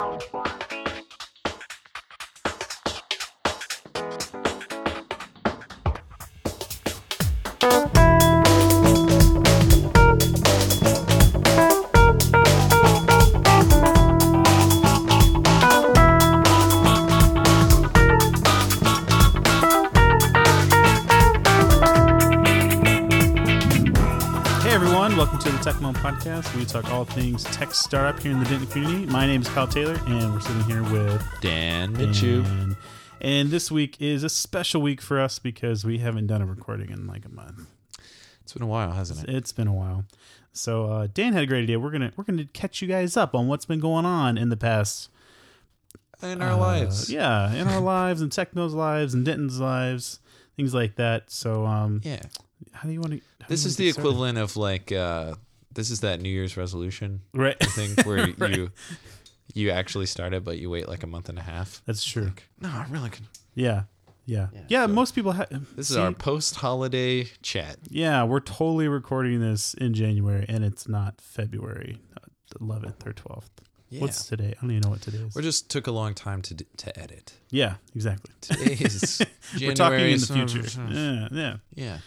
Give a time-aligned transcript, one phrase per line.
[0.00, 0.63] Hey
[26.64, 29.04] We talk all things tech startup here in the Denton community.
[29.04, 32.40] My name is Kyle Taylor, and we're sitting here with Dan Michu.
[32.42, 32.78] Dan.
[33.20, 36.88] And this week is a special week for us because we haven't done a recording
[36.88, 37.66] in like a month.
[38.40, 39.34] It's been a while, hasn't it?
[39.34, 40.06] It's been a while.
[40.54, 41.78] So uh, Dan had a great idea.
[41.78, 44.56] We're gonna we're gonna catch you guys up on what's been going on in the
[44.56, 45.10] past
[46.22, 47.10] In our uh, lives.
[47.10, 50.18] Yeah, in our lives and Techno's lives and Denton's lives,
[50.56, 51.30] things like that.
[51.30, 52.22] So um, Yeah.
[52.72, 53.20] how do you want to?
[53.48, 55.34] This is the equivalent of like uh
[55.74, 57.58] this is that New Year's resolution right?
[57.60, 58.56] thing where Right.
[58.56, 58.70] you
[59.54, 61.82] you actually started but you wait like a month and a half.
[61.86, 62.32] That's true.
[62.60, 63.20] No, I'm really good.
[63.54, 63.82] Yeah,
[64.26, 64.60] yeah, yeah.
[64.68, 65.48] Yeah, so- most people have.
[65.76, 67.76] This is our post holiday chat.
[67.88, 72.00] Yeah, we're totally recording this in January, and it's not February
[72.60, 73.50] eleventh or twelfth.
[73.90, 74.00] Yeah.
[74.00, 74.54] What's today?
[74.56, 75.36] I don't even know what today is.
[75.36, 77.34] we just took a long time to d- to edit.
[77.50, 78.32] yeah, exactly.
[78.40, 79.18] Today is
[79.54, 79.68] January.
[79.68, 80.82] we're talking in the future.
[80.90, 81.56] Yeah, yeah.
[81.76, 81.98] Yeah.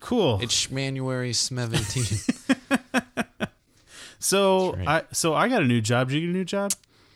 [0.00, 0.40] Cool.
[0.42, 2.51] It's January 17.
[4.18, 6.08] so That's I so I got a new job.
[6.08, 6.72] Did you get a new job?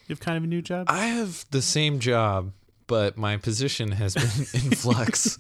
[0.08, 0.86] You have kind of a new job.
[0.88, 2.52] I have the same job,
[2.86, 4.24] but my position has been
[4.64, 5.38] in flux.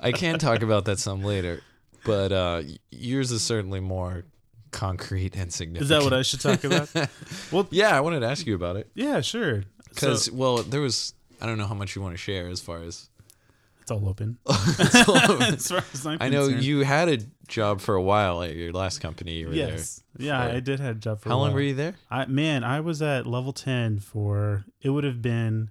[0.00, 1.62] I can talk about that some later,
[2.04, 4.24] but uh, yours is certainly more
[4.70, 5.82] concrete and significant.
[5.82, 6.88] is that what I should talk about?
[7.52, 9.64] well, Yeah, I wanted to ask you about it yeah, sure.
[9.90, 11.12] because, So, well, there was.
[11.42, 13.09] I don't know how much you want to share as far as.
[13.90, 15.52] It's all open.
[15.54, 16.64] as far as I'm I know concerned.
[16.64, 19.34] you had a job for a while at your last company.
[19.34, 20.02] You were Yes.
[20.18, 21.28] Yeah, for- I did have a job for.
[21.28, 21.36] there.
[21.36, 21.94] How long were you there?
[22.10, 25.70] I man, I was at level ten for it would have been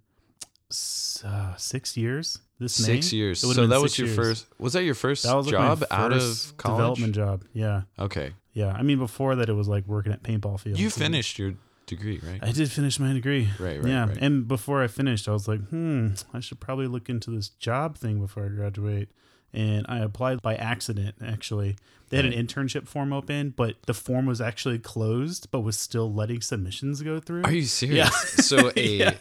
[1.23, 2.39] uh, six years.
[2.59, 2.95] This May.
[2.95, 3.39] Six years.
[3.39, 4.17] So that was your years.
[4.17, 4.45] first.
[4.59, 6.77] Was that your first That was like job out of college?
[6.77, 7.43] development job.
[7.53, 8.73] Yeah, Okay, yeah.
[8.73, 10.77] I mean, before that, it was like working at paintball fields.
[10.79, 11.53] you finished your
[11.89, 12.39] degree, right?
[12.41, 13.49] I did finish my degree.
[13.59, 14.17] Right, right, yeah, right.
[14.17, 17.97] and before I finished, I was like, hmm, I should probably look into this job
[17.97, 19.09] thing before I graduate.
[19.51, 21.15] And I applied by accident.
[21.25, 21.75] Actually,
[22.09, 26.13] they had an internship form open, but the form was actually closed, but was still
[26.13, 27.43] letting submissions go through.
[27.45, 28.13] Are you serious?
[28.45, 29.15] So a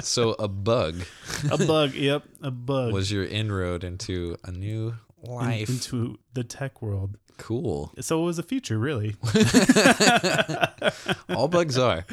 [0.00, 1.02] so a bug
[1.50, 1.94] a bug?
[1.94, 2.92] Yep, a bug.
[2.92, 5.68] was your inroad into a new in- life.
[5.68, 7.16] into the tech world.
[7.38, 7.92] cool.
[8.00, 9.16] So it was a future, really.
[11.30, 12.04] All bugs are.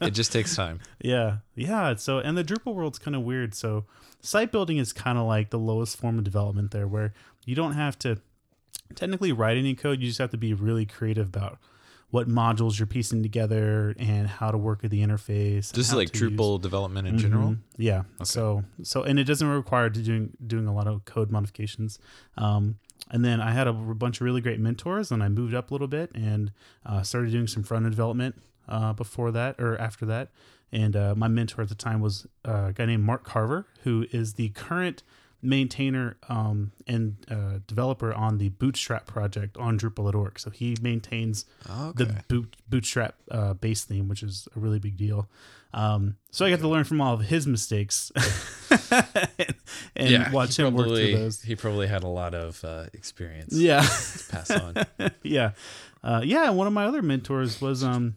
[0.00, 0.80] It just takes time.
[1.00, 1.94] yeah, yeah.
[1.96, 3.54] So and the Drupal world's kind of weird.
[3.54, 3.84] So
[4.20, 7.12] site building is kind of like the lowest form of development there, where
[7.44, 8.18] you don't have to
[8.94, 10.00] technically write any code.
[10.00, 11.58] You just have to be really creative about
[12.12, 15.72] what modules you're piecing together and how to work with the interface.
[15.72, 17.48] This is like Drupal development in general.
[17.52, 17.58] Mhm.
[17.78, 18.02] Yeah.
[18.22, 21.98] So so and it doesn't require doing doing a lot of code modifications.
[22.36, 22.76] Um,
[23.10, 25.74] and then I had a bunch of really great mentors, and I moved up a
[25.74, 26.52] little bit and
[26.86, 28.36] uh, started doing some front end development
[28.68, 30.30] uh, before that or after that.
[30.70, 34.06] And uh, my mentor at the time was uh, a guy named Mark Carver, who
[34.12, 35.02] is the current
[35.42, 40.38] maintainer um, and uh, developer on the Bootstrap project on Drupal.org.
[40.38, 42.04] So he maintains Okay.
[42.04, 45.28] the boot, Bootstrap uh, base theme, which is a really big deal.
[45.74, 48.12] Um, so I got to learn from all of his mistakes
[48.90, 49.54] and,
[49.96, 51.42] and watch he him work through those.
[51.42, 54.74] He probably had a lot of uh, experience Yeah, to pass on.
[55.22, 55.52] yeah,
[56.04, 56.50] uh, yeah.
[56.50, 58.16] One of my other mentors was um,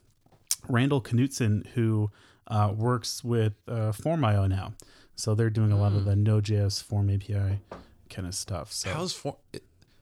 [0.68, 2.12] Randall Knutson, who
[2.48, 4.74] uh, works with uh, Form.io now.
[5.16, 7.60] So they're doing a lot of the Node.js Form API
[8.10, 8.72] kind of stuff.
[8.72, 9.36] So How's form?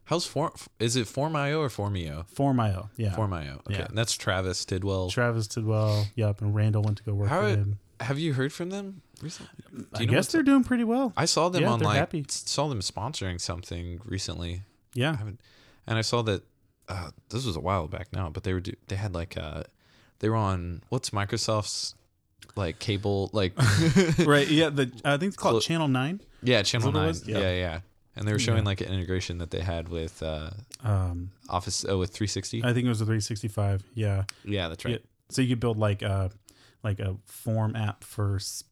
[0.06, 0.52] How's form?
[0.80, 2.28] Is it Form.io or Formio?
[2.28, 3.16] Form.io, yeah.
[3.16, 3.62] Form.io.
[3.68, 3.86] Okay, Yeah.
[3.86, 5.10] and that's Travis Tidwell.
[5.10, 6.08] Travis Tidwell.
[6.16, 7.80] Yep, and Randall went to go work How with him.
[8.02, 9.52] have you heard from them recently?
[9.72, 11.14] Do I you know guess they're doing pretty well.
[11.16, 12.26] I saw them Yeah, on like happy.
[12.28, 14.64] saw them sponsoring something recently.
[14.94, 15.40] Yeah, haven't,
[15.88, 16.44] and I saw that
[16.90, 19.64] uh, this was a while back now, but they were do, they had like uh
[20.20, 21.96] they were on what's Microsoft's
[22.56, 23.54] like cable like
[24.26, 24.48] right.
[24.48, 26.22] Yeah, the I think it's called Clo- Channel Nine.
[26.42, 27.40] yeah channel nine yeah.
[27.40, 27.52] Yeah.
[27.56, 27.80] yeah
[28.16, 28.66] and they were showing Yeah.
[28.66, 30.52] like an integration that they had with uh
[30.84, 33.84] Um, Office oh with 360 I think it was a 365.
[33.96, 34.24] Yeah.
[34.44, 34.98] yeah that's right Yeah.
[35.30, 36.30] So you could build like a
[36.84, 38.64] like a form app for s-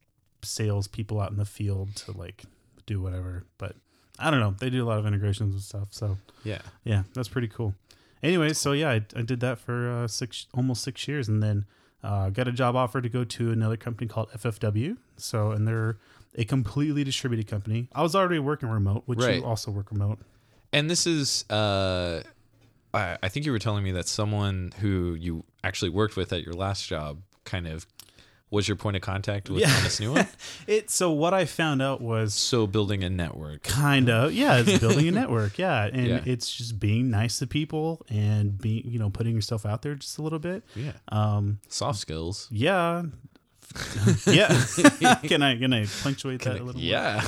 [0.44, 2.44] sales people out in the field to like
[2.86, 3.46] do whatever.
[3.58, 3.76] But
[4.20, 4.54] I don't know.
[4.60, 5.88] They do a lot of integrations and stuff.
[5.92, 7.74] So yeah yeah, that's pretty cool.
[8.22, 11.66] Anyway, so yeah, I, I did that for uh, six almost six years, and then
[12.04, 14.98] uh, got a job offer to go to another company called FFW.
[15.18, 15.98] So and they're
[16.36, 17.90] a completely distributed company.
[17.94, 19.38] I was already working remote, which Right.
[19.40, 20.20] you also work remote.
[20.74, 22.24] and this is uh
[22.94, 26.44] I, I think you were telling me that someone who you actually worked with at
[26.44, 27.86] your last job kind of
[28.52, 29.76] was your point of contact with Yeah.
[29.76, 30.28] on this new one.
[30.68, 33.64] It so what I found out was So building a network.
[33.64, 36.22] kind of yeah, it's building a network, yeah, and Yeah.
[36.26, 40.18] it's just being nice to people and being you know putting yourself out there just
[40.20, 40.64] a little bit.
[40.76, 40.92] Yeah.
[41.08, 42.48] Um, Soft skills.
[42.52, 43.04] yeah,
[44.28, 44.64] yeah.
[45.24, 46.74] can I can I punctuate that a little?
[46.82, 46.90] more?
[46.90, 47.26] Yeah.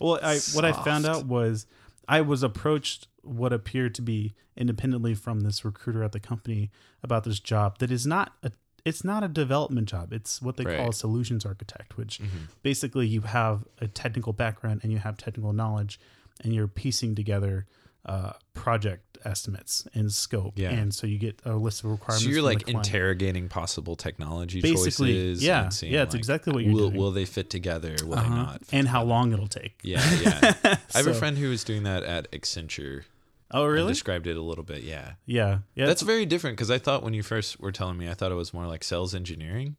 [0.00, 1.66] Well, I what I found out was
[2.08, 6.70] I was approached what appeared to be independently from this recruiter at the company
[7.02, 8.50] about this job that is not a
[8.84, 10.12] it's not a development job.
[10.12, 10.90] It's what they call a Mm-hmm.
[10.92, 12.20] solutions architect, which
[12.62, 16.00] basically you have a technical background and you have technical knowledge
[16.42, 17.66] and you're piecing together
[18.04, 20.54] uh, project estimates and scope.
[20.56, 20.70] Yeah.
[20.70, 22.24] And so you get a list of requirements.
[22.24, 25.44] So you're like interrogating possible technology Basically, choices.
[25.44, 25.62] yeah.
[25.62, 27.00] and seeing, Yeah, it's like, exactly what you're will, doing.
[27.00, 27.94] Will they fit together?
[28.02, 28.28] Will Uh-huh.
[28.28, 28.62] they not?
[28.72, 29.78] and how long it'll take.
[29.84, 30.54] Yeah, yeah.
[30.92, 33.04] I have a friend who was doing that at Accenture.
[33.52, 33.92] Oh, really?
[33.92, 34.82] described it a little bit.
[34.82, 35.12] Yeah.
[35.26, 35.58] Yeah.
[35.74, 35.86] Yeah.
[35.86, 38.36] That's very different because I thought when you first were telling me, I thought it
[38.36, 39.76] was more like sales engineering.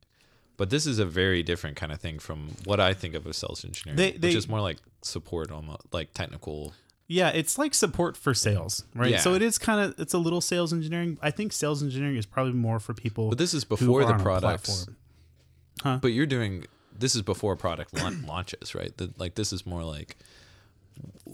[0.56, 3.38] But this is a very different kind of thing from what I think of as
[3.38, 6.74] sales engineering, They- which is more like support, almost like technical.
[7.08, 9.12] Yeah, it's like support for sales, right?
[9.12, 9.18] Yeah.
[9.20, 11.18] So it is kind of it's a little sales engineering.
[11.22, 13.30] I think sales engineering is probably more for people.
[13.30, 14.86] But this is who before are the on a products.
[14.86, 16.00] platform.
[16.02, 16.66] But you're doing
[16.98, 18.96] this is before product laun- launches, right?
[18.96, 20.16] The, like this is more like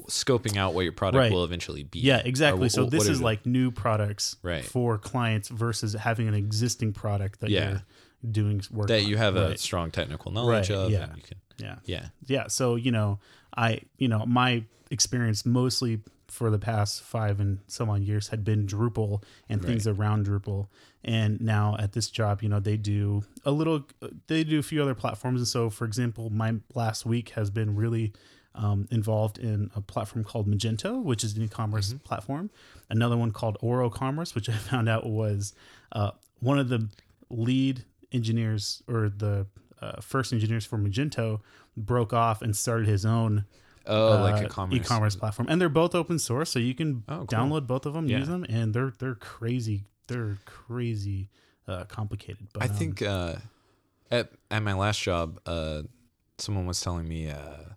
[0.07, 1.31] scoping out what your product Right.
[1.31, 1.99] will eventually be.
[1.99, 2.67] Yeah, exactly.
[2.67, 4.63] wh- So what this is like new products Right.
[4.63, 7.69] for clients versus having an existing product that Yeah.
[7.69, 9.07] you're doing work that on.
[9.07, 10.91] you have a strong technical knowledge Right, of.
[10.91, 11.03] yeah.
[11.09, 11.75] And you can, yeah.
[11.85, 12.05] yeah.
[12.27, 13.19] yeah so you know
[13.55, 18.43] i you know my experience mostly for the past five and some odd years had
[18.43, 20.67] been drupal and things around drupal
[21.03, 23.85] and now at this job you know they do a little
[24.27, 27.75] they do a few other platforms and so for example my last week has been
[27.75, 28.13] really
[28.59, 32.49] um, involved in a platform called magento which is an e-commerce platform
[32.89, 35.53] another one called oro commerce which i found out was
[35.93, 36.87] uh, one of the
[37.29, 39.45] lead engineers or the
[39.81, 41.39] uh, first engineers for Magento
[41.77, 43.45] broke off and started his own
[43.85, 44.77] Oh, like uh, a commerce.
[44.77, 47.25] e-commerce platform, and they're both open source, so you can Oh, cool.
[47.27, 48.19] download both of them, Yeah.
[48.19, 51.29] use them, and they're they're crazy, they're crazy
[51.67, 52.47] uh, complicated.
[52.53, 53.35] But I um, think uh,
[54.11, 55.83] at at my last job, uh,
[56.37, 57.73] someone was telling me uh,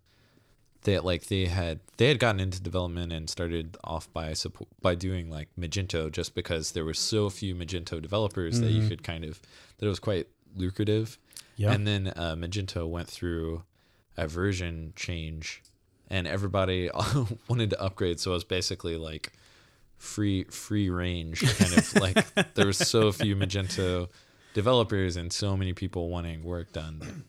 [0.83, 4.95] that like they had they had gotten into development and started off by support, by
[4.95, 9.25] doing like Magento just because there were so few Magento developers that you could kind
[9.25, 9.41] of
[9.79, 10.27] that it was quite
[10.57, 11.19] lucrative.
[11.57, 11.73] Yeah.
[11.73, 13.63] And then uh, Magento went through
[14.17, 15.63] a version change,
[16.09, 16.91] and everybody
[17.49, 18.21] wanted to upgrade.
[18.21, 19.33] So it was basically like
[19.97, 24.09] free free range kind of like there was so few Magento
[24.53, 27.25] developers and so many people wanting work done.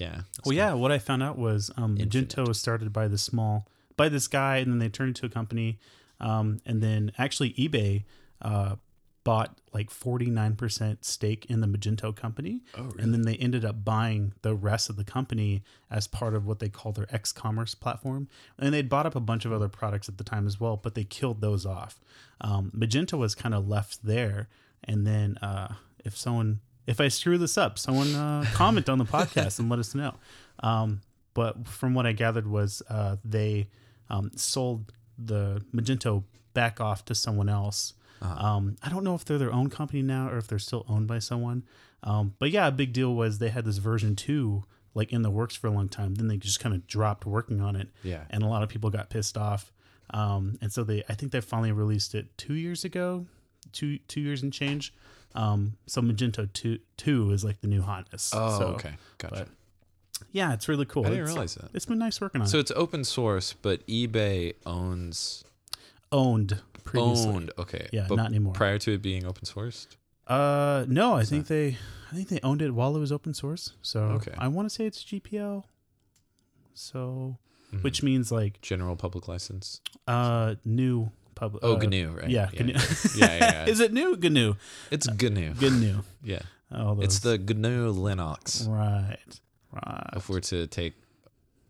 [0.00, 0.22] Yeah.
[0.44, 0.72] Well, yeah.
[0.72, 2.28] What I found out was um, Infinite.
[2.30, 5.28] Magento was started by the small by this guy, and then they turned into a
[5.28, 5.78] company,
[6.20, 8.04] um, and then actually eBay
[8.40, 8.76] uh,
[9.24, 13.02] bought like forty nine percent stake in the Magento company, Oh, really?
[13.02, 16.60] and then they ended up buying the rest of the company as part of what
[16.60, 18.26] they call their X commerce platform,
[18.58, 20.94] and they'd bought up a bunch of other products at the time as well, but
[20.94, 22.00] they killed those off.
[22.40, 24.48] Um, Magento was kind of left there,
[24.82, 25.74] and then uh,
[26.06, 29.78] if someone if I screw this up, someone uh, comment on the podcast and let
[29.78, 30.14] us know.
[30.58, 31.00] Um,
[31.34, 33.68] but from what I gathered was uh, they
[34.08, 37.94] um, sold the Magento back off to someone else.
[38.20, 41.06] Um, I don't know if they're their own company now or if they're still owned
[41.06, 41.62] by someone.
[42.02, 45.30] Um, but yeah, a big deal was they had this version two like in the
[45.30, 46.16] works for a long time.
[46.16, 47.88] Then they just kind of dropped working on it.
[48.02, 48.24] Yeah.
[48.30, 49.72] and a lot of people got pissed off.
[50.12, 53.26] Um, and so they, I think they finally released it two years ago,
[53.72, 54.92] two two years and change.
[55.34, 58.32] Um, so Magento two two is like the new hotness.
[58.34, 58.94] Oh, So, okay.
[59.18, 59.46] Gotcha.
[60.32, 61.04] yeah, it's really cool.
[61.06, 61.70] I didn't It's- realize that.
[61.74, 62.52] It's been nice working on So it.
[62.52, 65.44] So it's open source, but eBay owns
[66.12, 67.28] Owned previously.
[67.32, 67.52] owned.
[67.58, 67.88] Okay.
[67.92, 68.52] Yeah, but not anymore.
[68.54, 69.86] Prior to it being open sourced.
[70.26, 71.76] Uh, no, I think they,
[72.10, 73.74] I think they owned it while it was open source.
[73.82, 74.34] So Okay.
[74.38, 75.64] I want to say it's GPL.
[76.74, 77.38] So,
[77.72, 77.82] Mhm.
[77.82, 79.80] which means like General public license.
[80.08, 81.10] uh new
[81.40, 81.64] public.
[81.64, 82.28] Oh, uh, GNU, right?
[82.30, 82.72] Yeah, yeah, GNU.
[82.74, 82.78] yeah,
[83.16, 83.66] yeah, yeah.
[83.66, 84.16] Is it new?
[84.16, 84.54] GNU.
[84.90, 85.54] It's GNU.
[85.54, 86.02] GNU.
[86.22, 86.42] Yeah,
[86.72, 88.68] All it's the GNU Linux.
[88.68, 89.16] right,
[89.72, 90.10] right.
[90.14, 90.94] If we're to take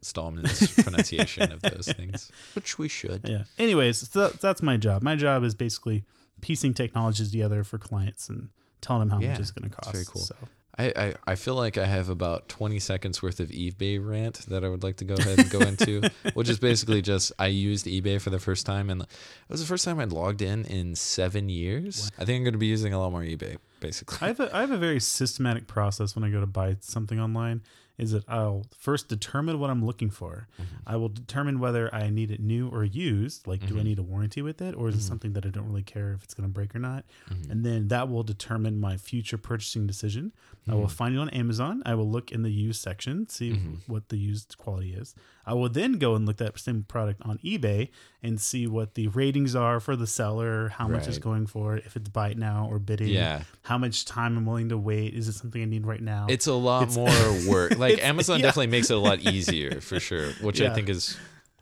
[0.02, 3.22] Stallman's pronunciation of those things, which we should.
[3.28, 3.44] Yeah.
[3.58, 5.02] Anyways, so that's my job.
[5.02, 6.04] My job is basically
[6.40, 8.48] piecing technologies together for clients and
[8.80, 9.92] telling them how Yeah, much it's going to cost.
[9.92, 10.22] very cool.
[10.22, 10.34] So.
[10.78, 14.64] I, I, I feel like I have about 20 seconds worth of eBay rant that
[14.64, 17.86] I would like to go ahead and go into, which is basically just I used
[17.86, 19.08] eBay for the first time, and it
[19.48, 22.10] was the first time I'd logged in in seven years.
[22.18, 23.58] I think I'm going to be using a lot more eBay.
[23.80, 24.18] basically.
[24.20, 27.20] I have a, I have a very systematic process when I go to buy something
[27.20, 27.62] online.
[28.00, 30.48] Is that I'll first determine what I'm looking for.
[30.58, 30.76] Mm-hmm.
[30.86, 33.46] I will determine whether I need it new or used.
[33.46, 33.84] Like, do I Mhm.
[33.84, 35.02] need a warranty with it, or is it Mhm.
[35.02, 37.04] something that I don't really care if it's going to break or not?
[37.28, 37.50] Mhm.
[37.50, 40.32] And then that will determine my future purchasing decision.
[40.66, 40.90] I will Mhm.
[40.92, 41.82] find it on Amazon.
[41.84, 43.52] I will look in the used section, see
[43.86, 45.14] what the used quality is.
[45.50, 47.88] I will then go and look that same product on eBay
[48.22, 51.96] and see what the ratings are for the seller, how much it's going for, if
[51.96, 55.12] it's buy it now or bidding, yeah, how much time I'm willing to wait.
[55.14, 56.26] Is it something I need right now?
[56.28, 57.76] it's a lot It's- more work.
[57.76, 58.46] Like Amazon yeah.
[58.46, 61.16] definitely makes it a lot easier for sure, which I think is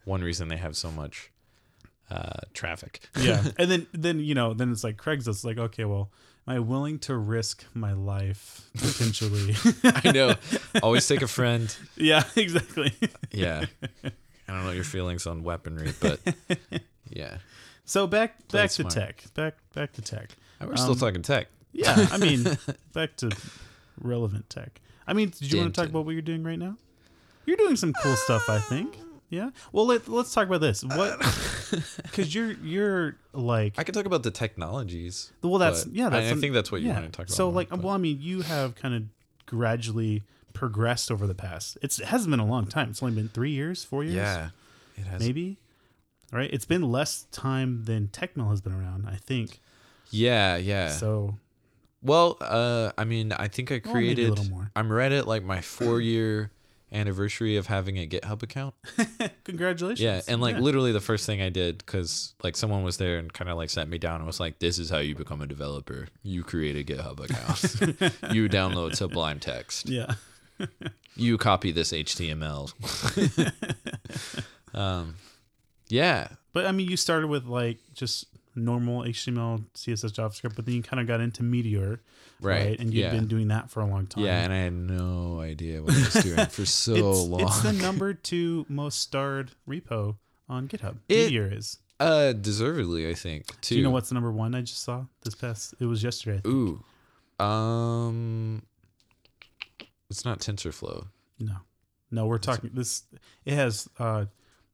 [0.05, 1.31] one reason they have so much
[2.11, 3.01] uh, traffic.
[3.19, 3.43] yeah.
[3.59, 5.45] And then then you know, then it's like Craigslist.
[5.47, 6.11] Like, okay, well,
[6.49, 9.55] am I willing to risk my life potentially?
[9.85, 10.35] I know.
[10.83, 11.75] Always take a friend.
[11.97, 12.93] yeah, exactly.
[13.31, 13.67] Yeah.
[14.05, 14.11] I
[14.53, 16.21] don't know your feelings on weaponry, but
[17.11, 17.39] yeah.
[17.85, 19.25] So back Play back to tech.
[19.35, 20.31] Back back to tech.
[20.61, 21.49] We're still Um, talking tech.
[21.73, 22.45] Yeah, I mean,
[22.95, 23.31] back to
[24.01, 24.81] relevant tech.
[25.07, 26.77] I mean, did you want to talk about what you're doing right now?
[27.45, 28.99] You're doing some cool stuff, I think.
[29.31, 29.51] Yeah.
[29.73, 30.83] Well, let, let's talk about this.
[30.85, 31.19] What?
[32.03, 35.31] Because you're you're like I could talk about the technologies.
[35.43, 36.07] well, that's yeah.
[36.07, 36.95] I- That's I some- think that's what you yeah.
[36.95, 39.03] wanted to talk about So more, like, but- well, I mean, you have kind of
[39.45, 40.23] gradually
[40.55, 41.77] progressed over the past.
[41.83, 42.89] It's, it hasn't been a long time.
[42.91, 44.51] It's only been three years, four years, Yeah.
[44.97, 45.21] It has.
[45.21, 45.59] maybe.
[46.33, 46.51] Right.
[46.53, 49.07] It's been less time than Techmill has been around.
[49.07, 49.61] I think.
[50.11, 50.89] Yeah, yeah.
[50.91, 51.37] So
[52.03, 54.31] well, uh, I mean, I think I Well, created.
[54.31, 54.71] little more.
[54.75, 56.51] I'm right at like my four year
[56.93, 58.75] anniversary of having a GitHub account.
[59.45, 60.01] congratulations.
[60.01, 63.33] Yeah, and like literally the first thing I did because like someone was there and
[63.33, 65.47] kind of like sat me down and was like, "This is how you become a
[65.47, 66.09] developer.
[66.23, 68.33] You create a GitHub account.
[68.35, 69.89] you download Sublime Text.
[69.89, 70.15] yeah.
[71.17, 72.73] You copy this HTML."
[74.75, 75.17] um,
[75.89, 78.27] yeah, But I mean, you started with like just
[78.59, 82.01] normal HTML, CSS, JavaScript, but then you kind of got into Meteor,
[82.41, 82.79] right.
[82.79, 83.11] And you've yeah.
[83.11, 84.25] been doing that for a long time.
[84.25, 87.41] yeah, and I had no idea what I was doing for so it's, long.
[87.43, 90.17] it's the number two most starred repo
[90.49, 90.97] on GitHub.
[91.09, 91.79] It- Meteor is.
[92.01, 93.47] uh, deservedly, I think.
[93.61, 93.75] Too.
[93.75, 95.75] Do you know what's the number one I just saw this past?
[95.81, 96.39] It was yesterday.
[96.39, 96.55] I think.
[97.41, 98.63] Ooh, um,
[100.11, 101.07] it's not TensorFlow.
[101.41, 101.57] No,
[102.11, 103.03] no, we're talking this.
[103.45, 103.89] It has.
[103.99, 104.27] uh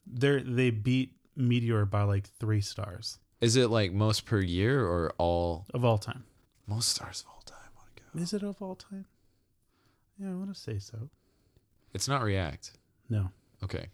[0.06, 5.12] They they beat Meteor by like three stars Is it like most per year or
[5.18, 6.24] all of all time.
[6.66, 7.70] most stars of all time?
[7.76, 8.22] Wanna go?
[8.22, 9.06] Is it of all time?
[10.18, 11.10] Yeah, I want to say so.
[11.92, 12.72] It's not React.
[13.08, 13.30] No,
[13.62, 13.88] Okay.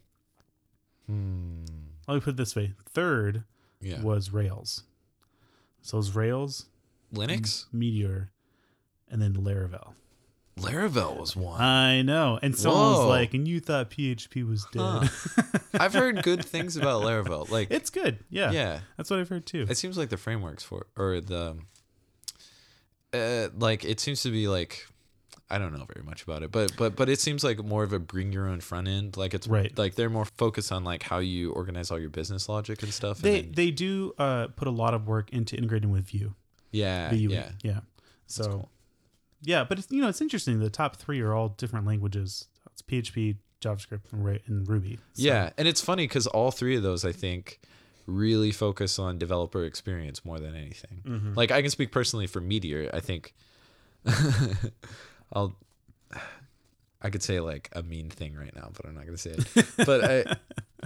[1.06, 1.64] Hmm.
[2.06, 3.44] let me put it this way: third
[3.80, 4.02] Yeah.
[4.02, 4.84] was Rails.
[5.82, 6.66] So it was Rails,
[7.12, 7.66] Linux?
[7.72, 8.30] Meteor,
[9.10, 9.94] and then Laravel.
[10.60, 11.60] Laravel was one.
[11.60, 12.38] I know.
[12.42, 13.08] And someone was Whoa.
[13.08, 15.10] like, and you thought PHP was dead.
[15.80, 17.50] I've heard good things about Laravel.
[17.50, 18.18] Like, it's good.
[18.30, 18.50] Yeah.
[18.52, 19.66] yeah, That's what I've heard too.
[19.68, 21.56] it seems like the frameworks for or the
[23.12, 24.86] uh, like it seems to be like
[25.52, 27.92] I don't know very much about it, but but but it seems like more of
[27.92, 29.16] a bring your own front end.
[29.16, 29.76] Like it's Right.
[29.76, 33.16] Like they're more focused on like how you organize all your business logic and stuff.
[33.18, 36.34] and They then- they do uh, put a lot of work into integrating with Vue.
[36.70, 37.30] yeah, Vue.
[37.30, 37.50] yeah.
[37.62, 37.80] Yeah.
[38.26, 38.68] So.
[39.42, 40.58] Yeah, but it's you know it's interesting.
[40.60, 42.46] The top three are all different languages.
[42.72, 44.12] It's PHP, JavaScript,
[44.46, 44.96] and, Ruby.
[45.14, 47.60] So- Yeah, and it's funny because all three of those, I think,
[48.06, 51.02] really focus on developer experience more than anything.
[51.06, 51.36] Mhm.
[51.36, 52.90] Like I can speak personally for Meteor.
[52.92, 53.34] I think
[55.32, 55.56] I'll.
[57.02, 59.66] I could say like a mean thing right now, but I'm not gonna say it.
[59.86, 60.36] But I,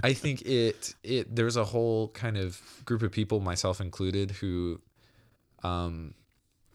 [0.03, 4.79] I think it it there's a whole kind of group of people, myself included, who,
[5.63, 6.13] um,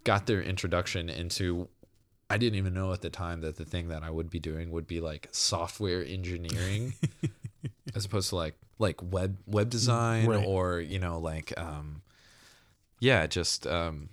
[0.05, 1.69] got their introduction into.
[2.29, 4.71] I didn't even know at the time that the thing that I would be doing
[4.71, 6.95] would be like software engineering,
[7.95, 10.47] as opposed to like like web web design Right.
[10.47, 12.03] or you know like um,
[13.01, 14.11] yeah, just um,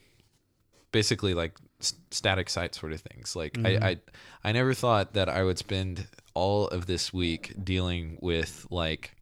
[0.91, 3.35] basically like s- static site sort of things.
[3.35, 3.83] Like Mhm.
[3.83, 3.97] I, I
[4.45, 9.15] I never thought that I would spend all of this week dealing with like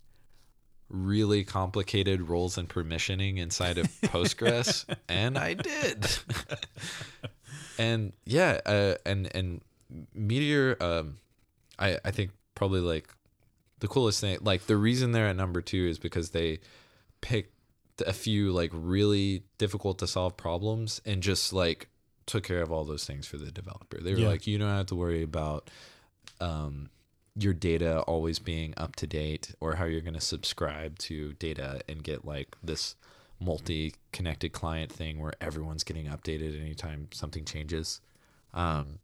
[0.90, 6.08] really complicated roles and permissioning inside of Postgres, and I did.
[7.78, 9.62] and yeah, uh, and and
[10.14, 11.18] Meteor, um,
[11.80, 13.08] I I think probably like
[13.80, 14.38] the coolest thing.
[14.42, 16.60] Like the reason they're at number two is because they
[17.22, 17.52] picked
[18.06, 21.88] a few like really difficult to solve problems and just like
[22.26, 24.00] took care of all those things for the developer.
[24.02, 24.28] They were Yeah.
[24.30, 25.70] like, you don't have to worry about
[26.42, 26.90] um,
[27.38, 31.82] your data always being up to date or how you're going to subscribe to data
[31.88, 32.96] and get like this
[33.40, 38.00] multi-connected client thing where everyone's getting updated anytime something changes.
[38.54, 39.00] Um,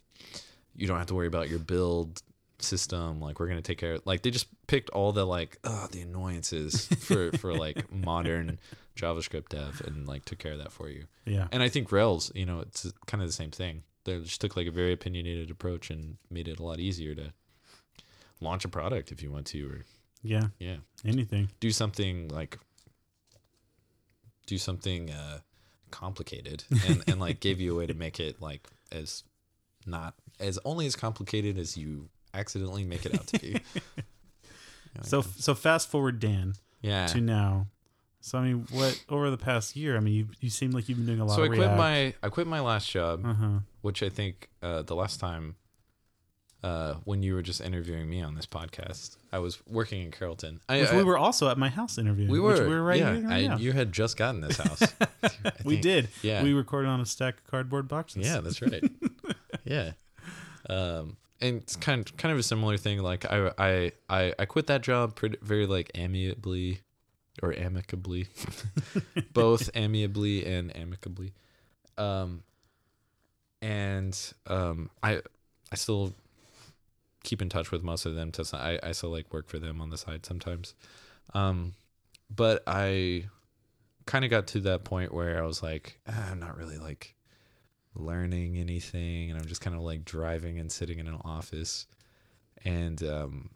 [0.76, 2.22] you don't have to worry about your build
[2.60, 5.88] system like we're gonna take care of like they just picked all the like uh
[5.92, 8.60] the annoyances for for like modern
[8.96, 11.06] JavaScript dev and like took care of that for you.
[11.26, 11.48] Yeah.
[11.52, 13.84] And I think Rails, you know, it's kind of the same thing.
[14.04, 17.34] They just took like a very opinionated approach and made it a lot easier to
[18.42, 19.86] launch a product if you want to, or
[20.24, 20.48] Yeah.
[20.60, 21.50] yeah, Anything.
[21.60, 22.58] do something like
[24.48, 25.40] do something uh,
[25.92, 29.24] complicated and, and like gave you a way to make it like as
[29.86, 33.58] not as only as complicated as you accidentally make it out to be.
[35.04, 37.08] So so fast forward, Dan, yeah.
[37.08, 37.68] to now.
[38.20, 39.96] So I mean, what over the past year?
[39.96, 41.36] I mean, you you seem like you've been doing a lot.
[41.38, 41.78] So I quit React.
[41.78, 43.60] my I quit my last job, Uh huh.
[43.84, 45.56] which I think uh, the last time
[46.64, 50.60] uh, when you were just interviewing me on this podcast, I was working in Carrollton.
[50.70, 52.30] I, Which I- we were also at my house interviewing.
[52.30, 53.28] we were Which we were right yeah, here.
[53.28, 53.58] I, Right now.
[53.58, 54.84] You had just gotten this house.
[55.66, 56.10] We did.
[56.22, 56.44] Yeah.
[56.44, 58.26] We recorded on a stack of cardboard boxes.
[58.26, 58.84] Yeah, that's right.
[59.64, 59.94] yeah.
[60.70, 63.02] Um, and it's kind of, kind of a similar thing.
[63.02, 66.82] Like I, I, I, I quit that job pretty, very like amicably
[67.42, 68.28] or amicably,
[69.34, 71.34] both amiably and amicably.
[71.98, 72.44] Um,
[73.64, 75.22] and, um, I,
[75.72, 76.14] I still
[77.24, 79.82] keep in touch with most of them to, I, I still like work for them
[79.82, 80.74] on the side sometimes.
[81.34, 81.74] Um,
[82.34, 83.26] but I
[84.06, 87.16] kind of got to that point where I was like, ah, I'm not really like,
[87.94, 91.88] learning anything and I'm just kind of like driving and sitting in an office
[92.64, 93.50] and um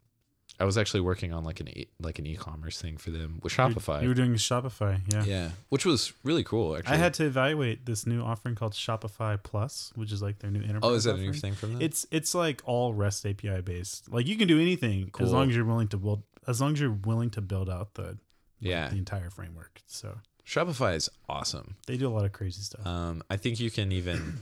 [0.59, 3.57] I was actually working on like an e- like an e-commerce thing for them with
[3.57, 4.01] You- Shopify.
[4.01, 5.01] You were doing Shopify.
[5.11, 5.23] Yeah.
[5.25, 6.93] yeah, which was really cool actually.
[6.93, 10.61] I had to evaluate this new offering called Shopify Plus, which is like their new
[10.61, 10.81] enterprise.
[10.83, 11.81] Oh, is that a new thing from them?
[11.81, 14.11] It's it's like all REST API based.
[14.11, 15.25] Like you can do anything Cool.
[15.27, 17.95] as long as you're willing to build as long as you're willing to build out
[17.95, 18.17] the like,
[18.59, 18.89] Yeah.
[18.89, 19.81] the entire framework.
[19.87, 21.75] So Shopify is awesome.
[21.87, 22.85] they do a lot of crazy stuff.
[22.87, 24.41] Um I think you can even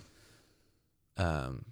[1.17, 1.65] um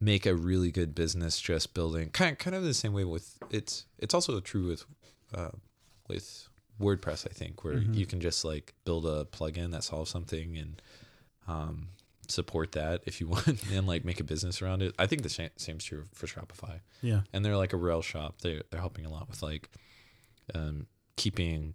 [0.00, 3.84] make a really good business just building kind kind of the same way with it's
[3.98, 4.84] it's also true with
[5.34, 5.50] uh,
[6.08, 6.48] with
[6.80, 7.94] WordPress I think where Mhm.
[7.94, 10.80] you can just like build a plugin that solves something and
[11.46, 11.88] um,
[12.28, 14.94] support that if you want and like make a business around it.
[14.98, 17.20] I think the same same's true for Shopify yeah.
[17.32, 18.40] and they're like a Rails shop.
[18.40, 19.68] They they're helping a lot with like
[20.54, 21.74] um, keeping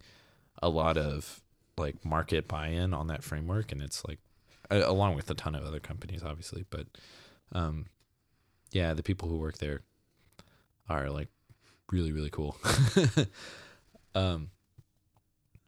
[0.64, 1.42] a lot of
[1.78, 4.20] like market buy-in on that framework, and it's like
[4.72, 6.66] a- along with a ton of other companies, obviously.
[6.70, 6.88] But
[7.52, 7.86] um,
[8.76, 9.82] yeah, the people who work there
[10.90, 11.30] are like
[11.92, 12.58] really really cool.
[14.16, 14.50] um,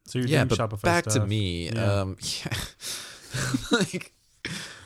[0.05, 1.69] So you're yeah, doing but Shopify back to me.
[1.69, 2.01] Yeah.
[2.01, 2.53] Um, yeah,
[3.71, 4.13] like.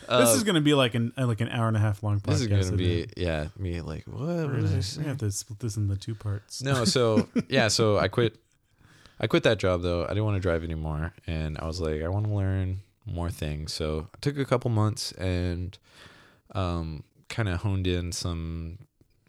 [0.08, 2.20] This is going to be like an uh, like an hour and a half long
[2.20, 2.26] podcast.
[2.26, 3.14] this is gonna be it?
[3.16, 6.62] yeah me like what, We're gonna, we have to split this into two parts.
[6.62, 8.36] No, so yeah, so I quit.
[9.22, 10.04] I quit that job though.
[10.04, 13.30] I didn't want to drive anymore, and I was like, I want to learn more
[13.30, 13.72] things.
[13.72, 15.78] So I took a couple months and
[16.54, 18.78] um, kind of honed in some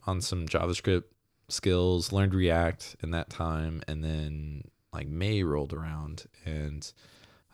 [0.07, 1.05] on some JavaScript
[1.49, 2.13] skills.
[2.13, 6.93] Learned React in that time, and then like May rolled around, and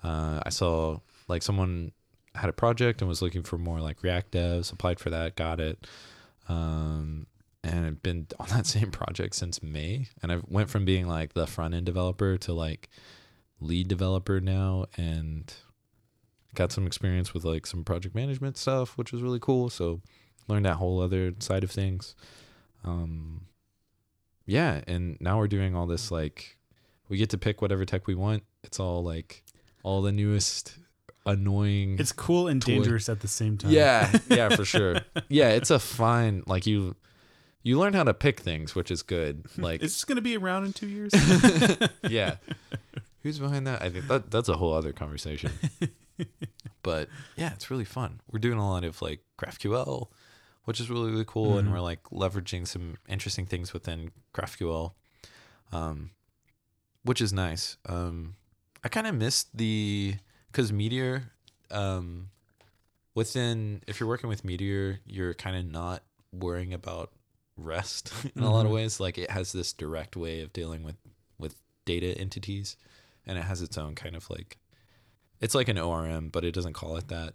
[0.02, 1.92] uh, I saw like someone
[2.34, 4.72] had a project and was looking for more like React devs.
[4.72, 5.86] Applied for that, got it.
[6.48, 7.26] Um,
[7.62, 10.08] and I've been on that same project since May.
[10.22, 12.88] And I went from being like the front end developer to like
[13.60, 15.52] lead developer now, and
[16.54, 19.68] got some experience with like some project management stuff, which was really cool.
[19.68, 20.00] So
[20.48, 22.14] learned that whole other side of things.
[22.84, 23.42] Um,
[24.46, 26.56] yeah, and now we're doing all this like
[27.08, 28.42] we get to pick whatever tech we want.
[28.64, 29.44] It's all like
[29.82, 30.76] all the newest
[31.26, 32.72] annoying It's cool and Toy.
[32.72, 33.70] dangerous at the same time.
[33.70, 34.96] yeah, yeah, for sure.
[35.28, 36.96] Yeah, it's a fine like you
[37.62, 39.44] you learn how to pick things, which is good.
[39.58, 41.12] Like Is this going to be around in two years?
[42.08, 42.36] yeah.
[43.22, 43.82] Who's behind that?
[43.82, 45.50] I think that that's a whole other conversation.
[46.82, 48.20] but yeah, it's really fun.
[48.30, 50.06] We're doing a lot of like GraphQL,
[50.68, 51.72] which is really really cool, and Mhm.
[51.72, 54.92] we're like leveraging some interesting things within GraphQL,
[55.72, 56.10] um,
[57.04, 57.78] which is nice.
[57.86, 58.36] Um,
[58.84, 60.16] I kind of missed the
[60.52, 61.32] because Meteor,
[61.70, 62.28] um,
[63.14, 66.02] within if you're working with Meteor, you're kind of not
[66.32, 67.12] worrying about
[67.56, 68.74] rest in a lot of Mhm.
[68.74, 69.00] ways.
[69.00, 70.96] Like it has this direct way of dealing with
[71.38, 71.54] with
[71.86, 72.76] data entities,
[73.26, 74.58] and it has its own kind of like
[75.40, 77.32] it's like an ORM, but it doesn't call it that.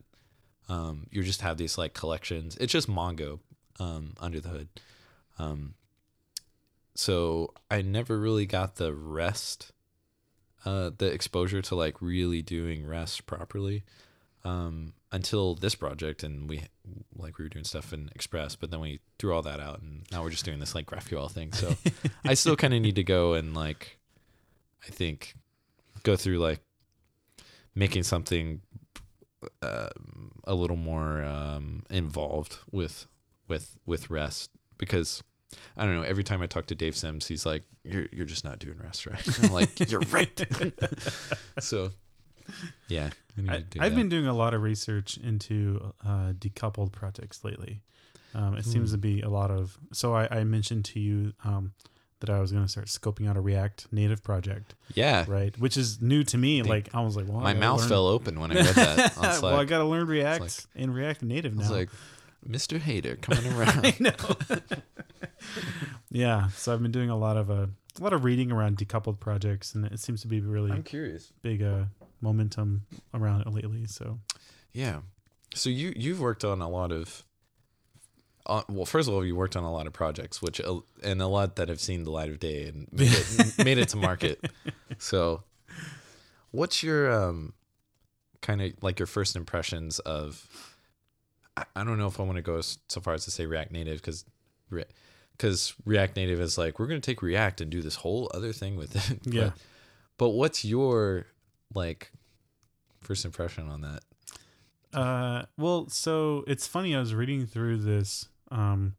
[0.70, 2.58] Um, you just have these like collections.
[2.58, 3.40] It's just Mongo
[3.80, 4.70] um, under the hood.
[5.40, 5.76] Um,
[6.96, 9.72] so I never really got the rest,
[10.66, 13.84] uh, the exposure to like really doing rest properly
[14.46, 16.64] um, until this project, and we
[17.16, 20.04] like we were doing stuff in Express, but then we threw all that out, and
[20.12, 21.52] now we're just doing this like GraphQL thing.
[21.54, 21.76] So
[22.26, 23.98] I still kind of need to go and like,
[24.88, 25.36] I think,
[26.04, 26.60] go through like
[27.74, 28.62] making something
[29.62, 29.90] uh,
[30.46, 33.08] a little more um, involved with
[33.48, 35.24] with with rest because
[35.78, 36.04] I don't know.
[36.04, 39.06] Every time I talk to Dave Sims, he's like, "You're you're just not doing rest
[39.06, 40.42] right." I'm like, "You're right."
[41.60, 41.92] so,
[42.88, 43.10] yeah,
[43.50, 43.96] I that.
[43.96, 47.82] been doing a lot of research into uh, decoupled projects lately.
[48.36, 49.78] Um, it seems to be a lot of.
[49.92, 51.74] So I, I mentioned to you um,
[52.26, 55.26] that I was going to start scoping out a React Native project, yeah.
[55.28, 55.54] right?
[55.60, 56.64] Which is new to me.
[56.64, 59.18] like I was like, well, My mouth learn- fell open when I read that.
[59.22, 61.62] I was well, I got to learn React like- and React Native I now.
[61.62, 61.90] was like,
[62.48, 62.80] Mr.
[62.80, 63.86] Hater coming around.
[63.86, 64.58] I know.
[66.12, 67.68] yeah, so I've been doing a lot of uh,
[68.00, 71.32] a lot of reading around decoupled projects, and it seems to be really I'm curious.
[71.42, 71.84] big uh,
[72.22, 73.86] momentum around it lately.
[73.88, 74.20] So
[74.72, 75.02] Yeah.
[75.56, 77.24] So you you've worked on a lot of.
[78.46, 81.22] Uh, well, first of all, you worked on a lot of projects, which uh, and
[81.22, 83.98] a lot that have seen the light of day and made it, made it to
[83.98, 84.52] market.
[84.98, 85.44] So,
[86.52, 87.54] what's your um,
[88.42, 90.76] kind of like your first impressions of?
[91.56, 93.72] I, I don't know if I want to go so far as to say React
[93.72, 94.26] Native because,
[95.38, 98.52] because React Native is like we're going to take React and do this whole other
[98.52, 99.20] thing with it.
[99.34, 99.52] Yeah.
[99.52, 99.54] But,
[100.18, 101.28] but what's your
[101.74, 102.12] like
[103.02, 104.02] first impression on that?
[104.94, 106.96] Uh, well, so it's funny.
[106.96, 108.96] I was reading through this um,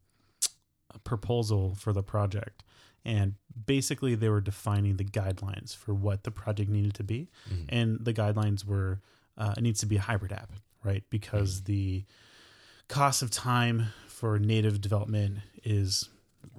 [1.03, 2.63] proposal for the project,
[3.03, 7.65] and basically they were defining the guidelines for what the project needed to be, Mhm.
[7.69, 9.01] and the guidelines were
[9.37, 10.49] uh, it needs to be a hybrid app,
[10.81, 11.03] right?
[11.09, 12.05] Because the
[12.87, 16.07] cost of time for native development is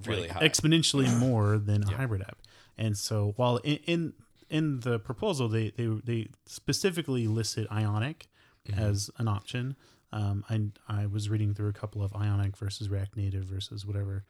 [0.05, 0.46] Really like, high.
[0.46, 1.96] exponentially more than a Yeah.
[1.96, 2.37] hybrid app.
[2.77, 4.12] And so while in in,
[4.51, 8.29] in the proposal they, they they specifically listed Ionic
[8.68, 8.77] Mhm.
[8.79, 9.75] as an option.
[10.12, 14.25] Um, I I was reading through a couple of Ionic versus React Native versus whatever,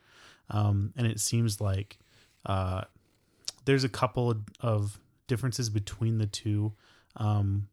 [0.51, 1.99] um, and it seems like
[2.47, 2.83] uh,
[3.65, 6.73] there's a couple of, differences between the two,
[7.17, 7.69] um,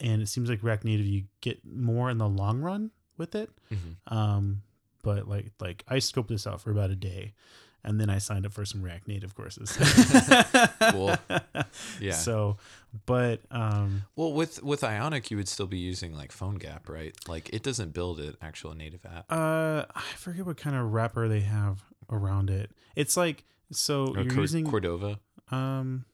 [0.00, 3.50] and it seems like React Native you get more in the long run with it.
[3.70, 3.96] Mhm.
[4.12, 4.62] Um,
[5.02, 7.32] but like like I scoped this out for about a day,
[7.88, 9.76] and then I signed up for some React Native courses.
[10.92, 11.16] Cool.
[12.00, 12.12] Yeah.
[12.12, 12.56] So,
[13.06, 17.14] but um, Well, with with Ionic, you would still be using like PhoneGap, right?
[17.26, 19.30] Like it doesn't build an actual native app.
[19.30, 22.70] uh, I forget what kind of wrapper they have around it.
[22.96, 25.18] It's like so Or you're Cor- using Cordova.
[25.50, 26.04] um,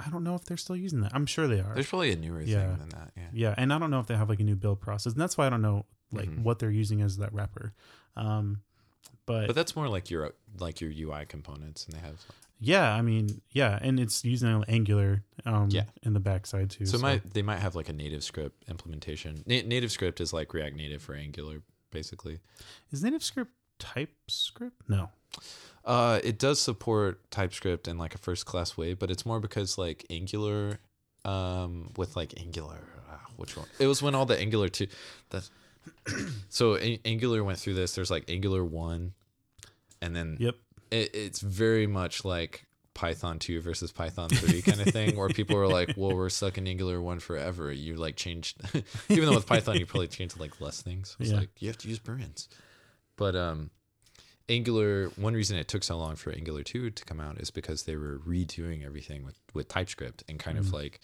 [0.00, 1.12] I don't know if they're still using that.
[1.14, 1.74] I'm sure they are.
[1.74, 2.68] There's probably a newer Yeah.
[2.68, 3.12] thing than that.
[3.16, 3.28] Yeah.
[3.32, 5.36] Yeah, and I don't know if they have like a new build process, and that's
[5.36, 6.42] why I don't know like Mhm.
[6.42, 7.72] what they're using as that wrapper.
[8.16, 8.62] Um,
[9.26, 12.16] but, But that's more like your like your UI components, and they have.
[12.60, 15.84] yeah, I mean, yeah, and it's using Angular um, Yeah.
[16.02, 16.86] in the backside too.
[16.86, 19.42] So, might they might have like a native script implementation.
[19.46, 22.40] Na- native script is like React Native for Angular, basically.
[22.90, 24.88] is native script TypeScript?
[24.88, 25.10] No.
[25.84, 29.78] Uh, it does support TypeScript in like a first class way, but it's more because
[29.78, 30.78] like Angular,
[31.24, 32.78] um, with like Angular,
[33.10, 33.66] uh, which one?
[33.78, 34.86] It was when all the Angular two,
[35.30, 35.48] that.
[36.48, 37.94] so A- Angular went through this.
[37.94, 39.12] There's like Angular one,
[40.00, 40.54] and then Yep.
[40.90, 45.56] it, it's very much like Python 2 versus Python 3 kind of thing where people
[45.56, 47.72] are like, well, we're stuck in Angular 1 forever.
[47.72, 48.60] You like changed,
[49.08, 51.16] even though with Python, you probably changed like less things.
[51.18, 51.38] It's Yeah.
[51.38, 52.48] like, you have to use parens.
[53.16, 53.70] But um,
[54.48, 57.84] Angular, one reason it took so long for Angular 2 to come out is because
[57.84, 60.72] they were redoing everything with, with TypeScript and kind of Mhm.
[60.72, 61.00] like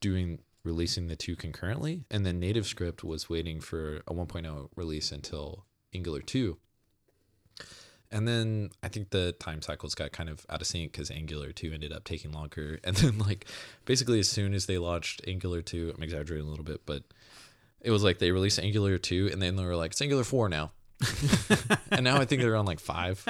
[0.00, 2.04] doing, releasing the two concurrently.
[2.10, 6.58] And then native script was waiting for a 1.0 release until Angular 2.
[8.10, 11.52] And then I think the time cycles got kind of out of sync because Angular
[11.52, 12.78] 2 ended up taking longer.
[12.84, 13.46] And then, like,
[13.86, 17.02] basically, as soon as they launched Angular 2, I'm exaggerating a little bit, but
[17.80, 20.50] it was like they released Angular 2 and then they were like, it's Angular 4
[20.50, 20.72] now.
[21.90, 23.24] and now I think they're on like 5.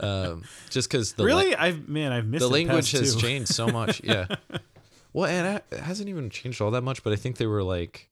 [0.00, 1.54] Um, just because the, la- really?
[1.54, 4.02] I've man, I've missed the language has changed so much.
[4.02, 4.26] Yeah.
[5.12, 8.08] Well, and it hasn't even changed all that much, but I think they were like,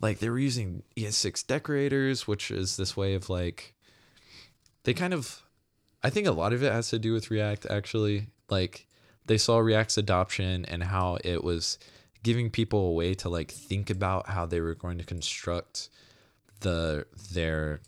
[0.00, 3.74] like they were using ES6 decorators, which is this way of like,
[4.82, 5.42] they kind of,
[6.02, 8.26] I think a lot of it has to do with React actually.
[8.50, 8.86] Like
[9.26, 11.78] they saw React's adoption and how it was
[12.22, 15.90] giving people a way to like think about how they were going to construct
[16.60, 17.80] the their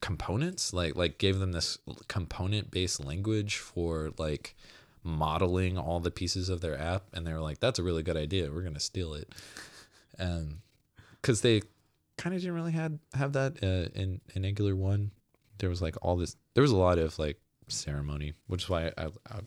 [0.00, 4.54] components like like gave them this component based language for like
[5.02, 8.16] modeling all the pieces of their app and they were like that's a really good
[8.16, 8.50] idea.
[8.50, 9.32] We're going to steal it.
[10.18, 10.60] And
[11.22, 11.62] cuz they
[12.16, 15.10] kind of didn't really had have that uh, in in angular 1
[15.58, 18.92] there was like all this there was a lot of like ceremony which is why
[18.98, 19.40] i i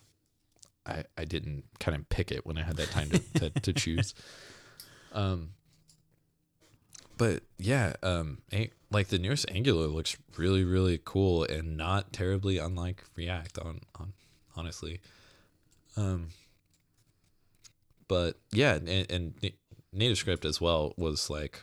[0.87, 3.73] i, I didn't kind of pick it when i had that time to to, to
[3.73, 4.13] choose.
[5.13, 5.51] Um
[7.17, 8.39] but yeah, um,
[8.91, 13.59] like the newest Angular looks really, really cool and not terribly unlike React.
[13.59, 14.13] On, on
[14.55, 14.99] honestly,
[15.97, 16.29] um,
[18.07, 19.49] but yeah, and, and Na-
[19.95, 21.61] NativeScript as well was like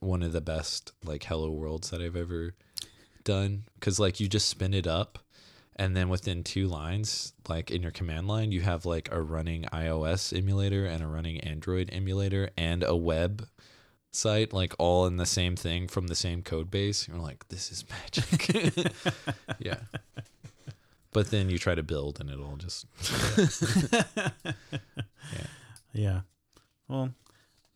[0.00, 2.54] one of the best like Hello Worlds that I've ever
[3.24, 3.64] done.
[3.74, 5.18] Because like you just spin it up
[5.76, 9.62] and then within two lines like in your command line you have like a running
[9.72, 13.46] ios emulator and a running android emulator and a web
[14.12, 17.08] site like all in the same thing from the same code base.
[17.08, 18.92] You're like this is magic.
[19.58, 19.76] Yeah
[21.12, 22.86] but then you try to build and it'll just
[23.92, 24.30] Yeah.
[25.92, 26.20] yeah.
[26.88, 27.10] Well,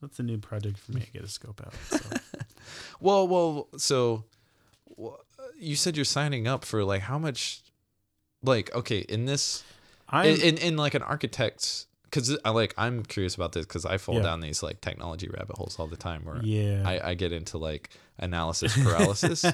[0.00, 1.74] that's a new project for me to get a scope out.
[1.88, 1.98] So.
[3.00, 4.24] well well so
[5.58, 7.62] you said you're signing up for like how much
[8.42, 9.64] like okay in this
[10.08, 13.66] I in, in in like an architect's because I uh, like I'm curious about this
[13.66, 14.22] because I fall Yeah.
[14.22, 16.82] down these like technology rabbit holes all the time where yeah.
[16.86, 19.44] I, I get into like analysis paralysis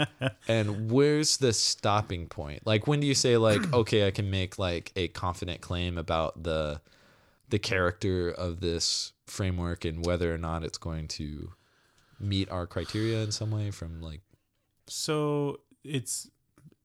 [0.48, 4.58] and where's the stopping point like when do you say like okay I can make
[4.58, 6.80] like a confident claim about the
[7.48, 11.52] the character of this framework and whether or not it's going to
[12.18, 14.20] meet our criteria in some way from like
[14.86, 16.28] So it's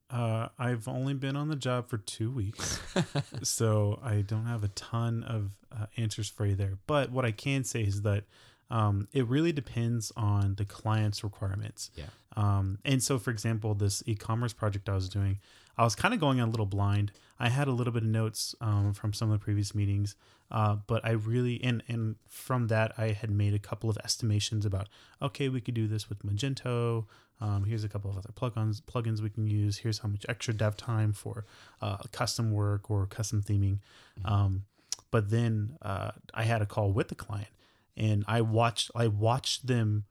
[0.08, 2.80] uh I've only been on the job for 2 weeks.
[3.42, 6.78] so I don't have a ton of uh, answers for you there.
[6.86, 8.24] But what I can say is that
[8.70, 11.90] um it really depends on the client's requirements.
[11.94, 12.06] Yeah.
[12.36, 15.38] Um and so for example, this e-commerce project I was doing,
[15.78, 17.12] I was kind of going a little blind.
[17.38, 20.16] I had a little bit of notes um, from some of the previous meetings,
[20.50, 24.64] uh, but I really and and from that I had made a couple of estimations
[24.64, 24.88] about
[25.20, 27.04] okay we could do this with Magento.
[27.38, 29.78] Um, here's a couple of other plugins plugins we can use.
[29.78, 31.44] Here's how much extra dev time for
[31.82, 33.78] uh, custom work or custom theming.
[34.24, 34.64] Um,
[35.10, 37.48] but then uh, I had a call with the client,
[37.96, 40.04] and I watched I watched them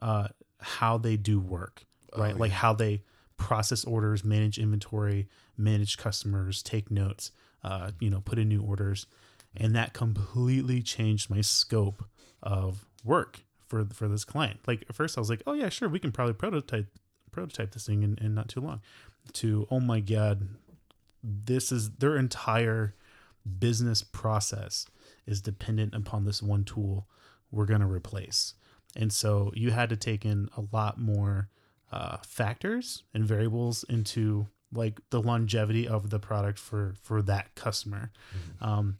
[0.00, 0.28] uh,
[0.60, 1.84] how they do work,
[2.16, 2.36] right?
[2.36, 3.02] like how they
[3.36, 9.06] process orders, manage inventory, manage customers, take notes, uh, you know, put in new orders,
[9.56, 12.04] and that completely changed my scope
[12.42, 14.60] of work for for this client.
[14.66, 16.86] Like at first, I was like, oh yeah, sure, we can probably prototype
[17.32, 18.80] prototype this thing in, in not too long.
[19.34, 20.48] To oh my god,
[21.22, 22.94] this is their entire
[23.58, 24.86] business process
[25.26, 27.06] is dependent upon this one tool
[27.54, 28.54] we're going to replace.
[28.96, 31.48] And so you had to take in a lot more
[31.92, 38.10] uh, factors and variables into like the longevity of the product for for that customer.
[38.60, 38.98] Um,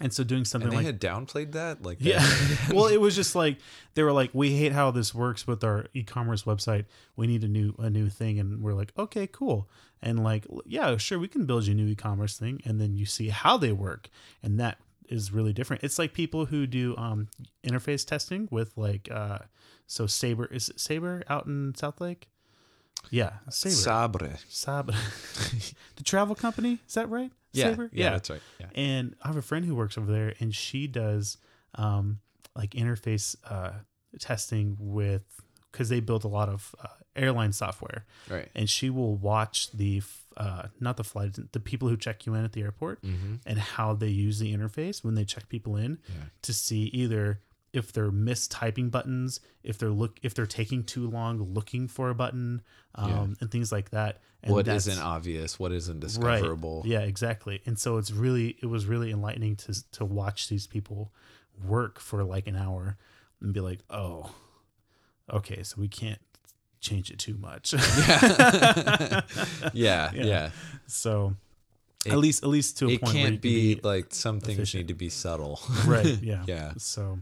[0.00, 2.18] and so doing something and they like had downplayed that like yeah.
[2.18, 3.58] that- well, it was just like
[3.94, 6.86] they were like, we hate how this works with our e-commerce website.
[7.16, 9.68] We need a new a new thing, and we're like, okay, cool.
[10.02, 13.06] And like, yeah, sure, we can build you a new e-commerce thing, and then you
[13.06, 14.08] see how they work,
[14.42, 15.82] and that is really different.
[15.82, 17.28] It's like people who do um
[17.66, 19.38] interface testing with like uh
[19.86, 22.28] so Saber is it Saber out in South Lake?
[23.10, 23.74] Yeah, Saber.
[23.74, 24.38] Sabre.
[24.48, 24.92] Saber.
[25.96, 27.30] the travel company, is that right?
[27.52, 27.90] Yeah, Sabre?
[27.92, 28.40] yeah, that's right.
[28.58, 28.66] Yeah.
[28.74, 31.36] And I have a friend who works over there, and she does
[31.74, 32.20] um,
[32.56, 33.72] like interface uh,
[34.18, 35.22] testing with
[35.70, 38.48] because they build a lot of uh, airline software, Right.
[38.54, 40.02] and she will watch the
[40.36, 43.34] uh, not the flight the people who check you in at the airport Mm-hmm.
[43.46, 46.24] and how they use the interface when they check people in Yeah.
[46.42, 47.40] to see either
[47.72, 52.14] if they're mistyping buttons, if they're look if they're taking too long looking for a
[52.14, 52.62] button,
[52.96, 53.26] um, Yeah.
[53.40, 54.20] and things like that.
[54.42, 55.58] And What isn't obvious?
[55.58, 56.82] What isn't discoverable?
[56.84, 57.62] yeah, exactly.
[57.64, 61.12] And so it's really it was really enlightening to to watch these people
[61.64, 62.96] work for like an hour
[63.40, 64.34] and be like, "Oh,
[65.32, 66.20] okay, so we can't
[66.84, 67.72] change it too much."
[68.52, 69.22] yeah,
[69.72, 70.10] Yeah.
[70.12, 70.50] yeah.
[70.86, 71.34] so
[72.06, 74.74] It- at least at least to a It point can't can be, like some things
[74.74, 75.60] need to be subtle.
[75.86, 76.44] right, yeah.
[76.46, 76.72] yeah.
[76.76, 77.18] So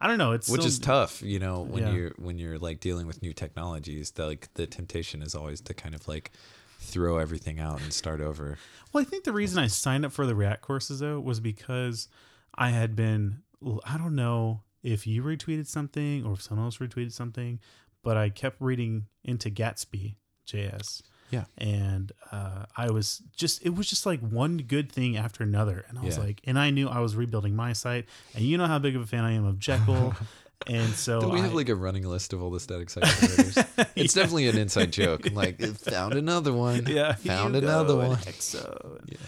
[0.00, 1.92] I don't know, it's Which still- is tough, you know, when Yeah.
[1.92, 4.12] you're when you're like dealing with new technologies.
[4.12, 6.30] The, like the temptation is always to kind of like
[6.78, 8.56] throw everything out and start over.
[8.92, 12.08] Well, I think the reason I signed up for the React courses though was because
[12.54, 13.42] I had been
[13.84, 17.60] I don't know if you retweeted something or if someone else retweeted something,
[18.02, 20.14] but I kept reading into Gatsby
[20.46, 21.02] JS.
[21.30, 21.44] Yeah.
[21.58, 25.84] And uh, I was just it was just like one good thing after another.
[25.88, 26.24] And I was Yeah.
[26.24, 28.06] like and I knew I was rebuilding my site.
[28.34, 30.14] And you know how big of a fan I am of Jekyll.
[30.66, 33.58] and so Don't we have like a running list of all the static site generators?
[33.94, 35.24] It's definitely an inside joke.
[35.26, 36.84] I'm like, found another one.
[36.88, 38.16] yeah, Found another one.
[38.16, 39.00] Hexo.
[39.06, 39.18] Yeah.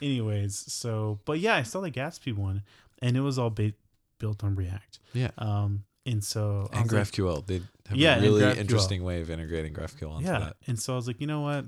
[0.00, 2.62] Anyways, so but yeah, I saw the Gatsby one,
[3.00, 3.74] and it was all ba-
[4.18, 4.98] built on React.
[5.12, 5.30] Yeah.
[5.38, 7.46] Um, and so I And was like- GraphQL.
[7.46, 7.62] They
[7.92, 8.56] have Yeah, a really GraphQL.
[8.58, 10.56] interesting way of integrating GraphQL onto yeah, that.
[10.66, 11.64] and so I was like, you know what,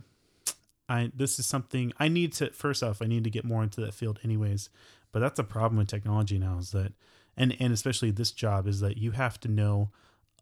[0.88, 2.50] I this is something I need to.
[2.50, 4.68] First off, I need to get more into that field, anyways.
[5.12, 6.92] But that's a problem with technology now is that,
[7.36, 9.90] and and especially this job is that you have to know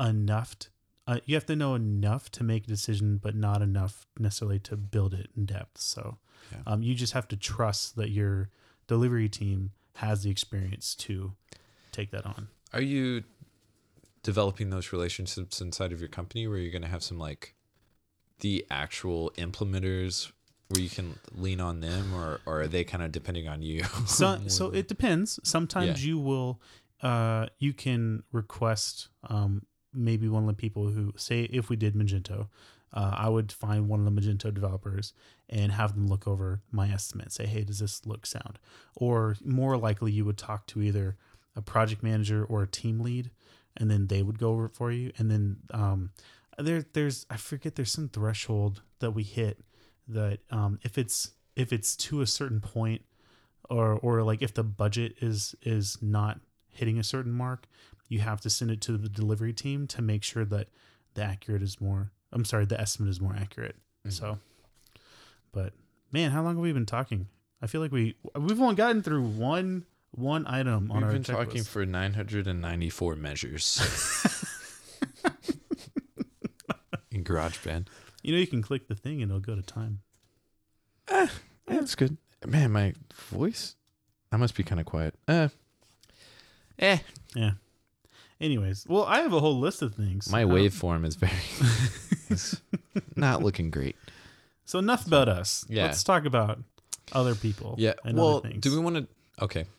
[0.00, 0.58] enough.
[0.58, 0.68] t-
[1.06, 4.76] uh, you have to know enough to make a decision, but not enough necessarily to
[4.76, 5.78] build it in depth.
[5.78, 6.18] So,
[6.52, 6.58] Yeah.
[6.66, 8.50] um, you just have to trust that your
[8.86, 11.32] delivery team has the experience to
[11.90, 12.48] take that on.
[12.72, 13.24] Are you
[14.22, 17.54] developing those relationships inside of your company where you're going to have some like
[18.40, 20.30] the actual implementers
[20.68, 23.84] where you can lean on them, or, or are they kind of depending on you?
[24.06, 25.38] So so it depends.
[25.44, 26.60] Sometimes you will
[27.02, 31.94] uh you can request um maybe one of the people who say if we did
[31.94, 32.48] Magento,
[32.94, 35.12] uh, I would find one of the Magento developers
[35.48, 37.32] and have them look over my estimate.
[37.32, 38.58] Say, hey, does this look sound?
[38.94, 41.16] Or more likely, you would talk to either
[41.54, 43.30] a project manager or a team lead,
[43.76, 45.12] and then they would go over it for you.
[45.18, 46.10] And then um,
[46.58, 49.60] there, there's I forget there's some threshold that we hit
[50.08, 53.02] that um, if it's if it's to a certain point,
[53.68, 57.66] or or like if the budget is is not hitting a certain mark,
[58.08, 60.68] you have to send it to the delivery team to make sure that
[61.14, 63.76] the accurate is more I'm sorry, the estimate is more accurate.
[64.06, 64.10] Mm-hmm.
[64.10, 64.38] So,
[65.52, 65.74] but
[66.10, 67.28] man, how long have we been talking?
[67.60, 71.12] I feel like we we've only gotten through one one item on our We've our
[71.12, 71.44] been checklist.
[71.46, 73.80] talking for 994 measures
[77.10, 77.86] in GarageBand.
[78.22, 80.00] You know, you can click the thing and it'll go to time.
[81.66, 82.16] That's good.
[82.46, 82.94] Man, my
[83.30, 83.76] voice.
[84.30, 85.14] I must be kind of quiet.
[85.28, 85.48] Uh,
[86.78, 86.98] eh.
[87.34, 87.52] Yeah.
[88.40, 90.30] Anyways, well, I have a whole list of things.
[90.30, 91.32] My Um, waveform is very.
[92.30, 92.60] it's
[93.14, 93.94] not looking great.
[94.64, 95.64] So enough about us.
[95.68, 95.84] Yeah.
[95.84, 96.58] Let's talk about
[97.12, 97.76] other people.
[97.78, 97.92] Yeah.
[98.04, 98.62] And well, other things.
[98.62, 99.06] do we want to?
[99.42, 99.66] Okay.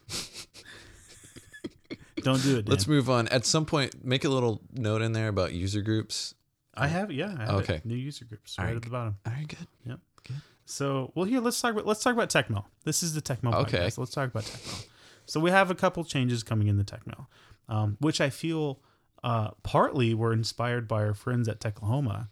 [2.23, 2.65] Don't do it.
[2.65, 2.71] Dan.
[2.71, 3.27] Let's move on.
[3.29, 6.33] At some point, make a little note in there about user groups.
[6.75, 7.35] I have yeah.
[7.37, 7.75] I have Okay.
[7.75, 7.85] it.
[7.85, 9.17] New user groups All right at the bottom.
[9.25, 9.67] All right, good.
[9.85, 9.99] Yep.
[10.27, 10.35] Good.
[10.65, 12.63] So, well, here let's talk about let's talk about TechMill.
[12.85, 13.77] This is the TechMill Okay.
[13.79, 13.97] podcast.
[13.97, 14.85] Let's talk about TechMill.
[15.25, 17.27] So we have a couple changes coming in the TechMill,
[17.69, 18.79] um, which I feel
[19.23, 22.27] uh, partly were inspired by our friends at Techlahoma.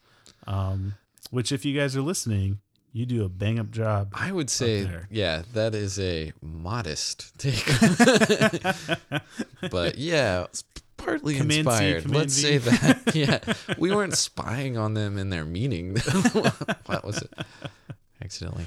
[0.47, 0.95] Um,
[1.29, 2.59] which, if you guys are listening,
[2.93, 4.09] you do a bang up job.
[4.13, 7.65] I would say, yeah, that is a modest take.
[9.71, 10.63] but yeah, it's
[10.97, 12.03] partly Command inspired.
[12.03, 12.41] Command Let's V.
[12.41, 13.01] say that.
[13.15, 13.39] Yeah,
[13.77, 15.95] we weren't spying on them in their meeting.
[16.85, 17.31] what was it?
[18.23, 18.65] Accidentally.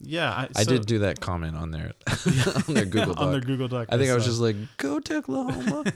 [0.00, 1.92] Yeah, I, I so- did do that comment on their
[2.68, 3.22] on their Google Doc.
[3.22, 3.88] on their Google Doc.
[3.90, 5.92] I think I was just like, "Go Techlahoma."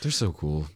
[0.00, 0.68] They're so cool.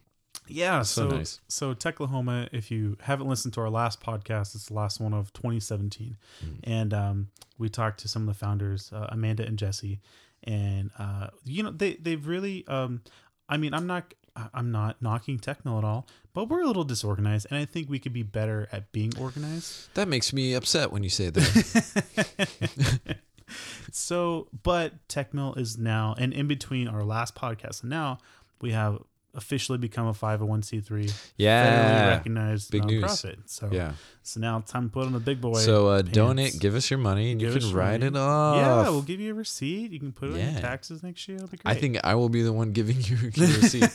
[0.53, 1.41] Yeah, So so nice.
[1.49, 2.49] so Techlahoma.
[2.53, 6.59] If you haven't listened to our last podcast, it's the last one of 2017, Mm.
[6.65, 10.01] and um, we talked to some of the founders, uh, Amanda and Jesse,
[10.45, 12.67] and uh, you know they they've really.
[12.67, 13.03] Um,
[13.49, 14.15] I mean, I'm not
[14.55, 17.99] I'm not knocking TechMill at all, but we're a little disorganized, and I think we
[17.99, 19.93] could be better at being organized.
[19.95, 23.17] That makes me upset when you say that.
[23.95, 28.19] So, but TechMill is now, and in between our last podcast and now,
[28.63, 28.99] we have
[29.35, 32.09] officially become a 501c3 federally yeah.
[32.11, 33.03] recognized Big news.
[33.05, 33.37] nonprofit.
[33.47, 33.93] So Yeah.
[34.23, 35.55] So now time to put on the big boy.
[35.55, 38.07] So uh, donate, give us your money, and you Give us can write money.
[38.07, 38.57] it off.
[38.57, 39.91] Yeah, we'll give you a receipt.
[39.91, 41.37] You can put it on your taxes next year.
[41.37, 41.77] It'll be great.
[41.77, 43.91] I think I will be the one giving you a receipt.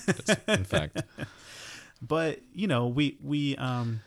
[0.47, 1.02] in fact,
[2.02, 4.02] but you know, we we um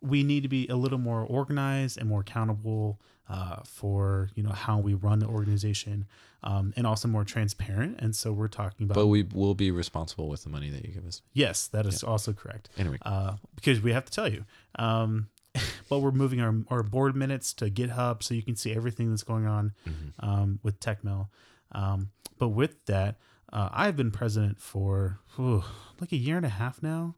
[0.00, 4.52] we need to be a little more organized and more accountable uh, for you know
[4.52, 6.06] how we run the organization,
[6.46, 7.96] um, and also more transparent.
[7.98, 10.92] And so we're talking about but we will be responsible with the money that you
[10.94, 11.20] give us.
[11.32, 12.68] yes, that is also correct.
[12.78, 14.44] Anyway, uh, because we have to tell you.
[14.78, 15.28] Um,
[15.88, 19.22] but we're moving our, our board minutes to GitHub so you can see everything that's
[19.24, 20.28] going on Mm-hmm.
[20.28, 21.28] um, with TechMill.
[21.72, 23.16] Um, but with that,
[23.52, 25.64] uh, I've been president for whew,
[26.00, 27.14] like a year and a half now,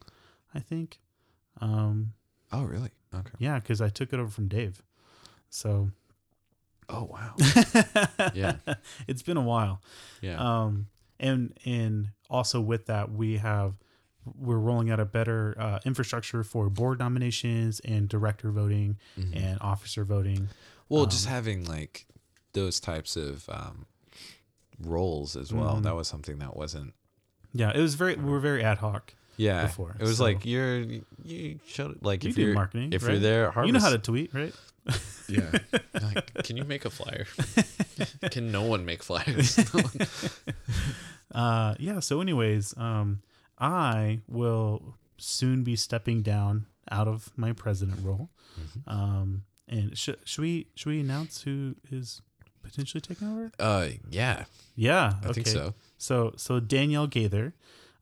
[0.55, 0.99] I think.
[1.61, 2.13] Um,
[2.51, 2.91] oh really?
[3.13, 3.31] Okay.
[3.39, 4.81] yeah, because I took it over from Dave.
[5.49, 5.89] So
[6.89, 7.35] Oh wow.
[8.33, 8.55] Yeah.
[9.07, 9.81] it's been a while.
[10.21, 10.37] Yeah.
[10.39, 10.87] Um,
[11.19, 13.73] and and also with that, we have
[14.37, 19.35] we're rolling out a better uh, infrastructure for board nominations and director voting Mhm.
[19.35, 20.49] and officer voting.
[20.89, 22.05] Well, um, just having like
[22.53, 23.85] those types of um,
[24.79, 25.77] roles as well.
[25.77, 25.83] Mhm.
[25.83, 26.93] That was something that wasn't.
[27.53, 29.13] Yeah, it was very we were very ad hoc.
[29.37, 29.63] Yeah.
[29.67, 30.83] Before, it was so- like you're
[31.23, 33.11] you showed like You if do you're marketing, if right?
[33.13, 33.67] you're there Harvest.
[33.67, 34.53] You know how to tweet, right?
[35.29, 35.51] Yeah.
[36.01, 37.27] like, can you make a flyer?
[38.31, 39.59] can no one make flyers?
[41.31, 41.99] Uh, yeah.
[41.99, 43.21] So, anyways, um,
[43.59, 48.31] I will soon be stepping down out of my president role.
[48.59, 48.89] Mm-hmm.
[48.89, 52.21] Um, and should should we should we announce who is
[52.63, 53.51] potentially taking over?
[53.59, 55.51] uh, yeah, Yeah, I think okay.
[55.51, 55.75] so.
[55.99, 57.53] So so Danielle Gaither,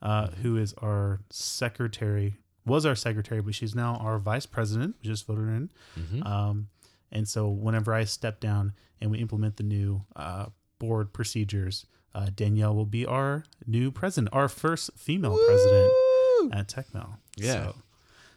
[0.02, 4.95] uh, who is our secretary, was our secretary, but she's now our vice president.
[5.01, 5.69] We just voted in.
[5.97, 6.25] Mhm.
[6.25, 6.67] Um,
[7.12, 10.47] and so whenever I step down and we implement the new uh,
[10.80, 17.17] board procedures, uh, Danielle will be our new president, our first female president at TechMill.
[17.35, 17.54] Yeah.
[17.67, 17.75] So,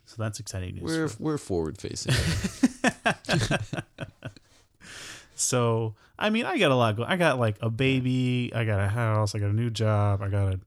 [0.06, 0.84] so that's exciting news.
[0.84, 2.14] We're for- we're forward facing.
[5.34, 7.08] so I mean, I got a lot going.
[7.08, 8.52] I got like a baby.
[8.54, 9.34] I got a house.
[9.34, 10.20] I got a new job.
[10.22, 10.60] I got a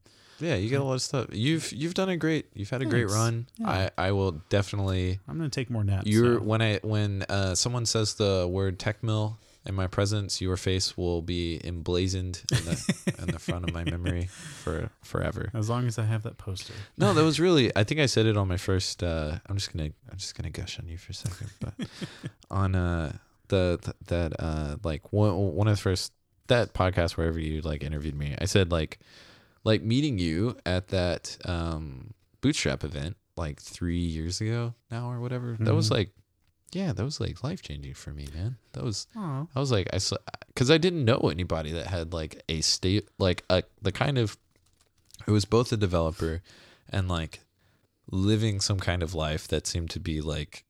[0.44, 1.26] Yeah, you get a lot of stuff.
[1.32, 2.46] You've you've done a great.
[2.54, 3.14] You've had a great Thanks.
[3.14, 3.46] run.
[3.58, 3.88] Yeah.
[3.96, 5.20] I I will definitely.
[5.28, 6.06] I'm gonna take more naps.
[6.06, 6.44] You're so.
[6.44, 10.94] when I when uh, someone says the word tech mill in my presence, your face
[10.98, 14.24] will be emblazoned in the in the front of my memory
[14.62, 15.50] for forever.
[15.54, 16.74] as long as I have that poster.
[16.98, 17.74] No, that was really.
[17.74, 19.02] I think I said it on my first.
[19.02, 19.90] Uh, I'm just gonna.
[20.10, 21.74] I'm just gonna gush on you for a second, but
[22.50, 23.16] on uh
[23.48, 26.12] the th- that uh like one one of the first
[26.48, 28.98] that podcast wherever you like interviewed me, I said like
[29.64, 35.56] like meeting you at that um bootstrap event like three years ago now or whatever.
[35.60, 35.92] That was Mhm.
[35.92, 36.10] like.
[36.72, 38.56] Yeah, that was like life changing for me, man.
[38.72, 40.16] That was Oh, I was like, I saw,
[40.48, 44.36] because I didn't know anybody that had like a state like a the kind of
[45.26, 46.42] it was both a developer
[46.90, 47.40] and like
[48.10, 50.64] living some kind of life that seemed to be like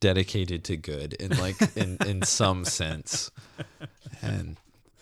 [0.00, 3.30] dedicated to good in like in in some sense
[4.22, 4.56] and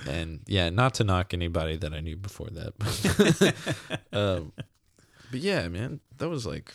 [0.08, 4.52] and yeah not to knock anybody that i knew before that but, um,
[5.30, 6.74] but yeah man that was like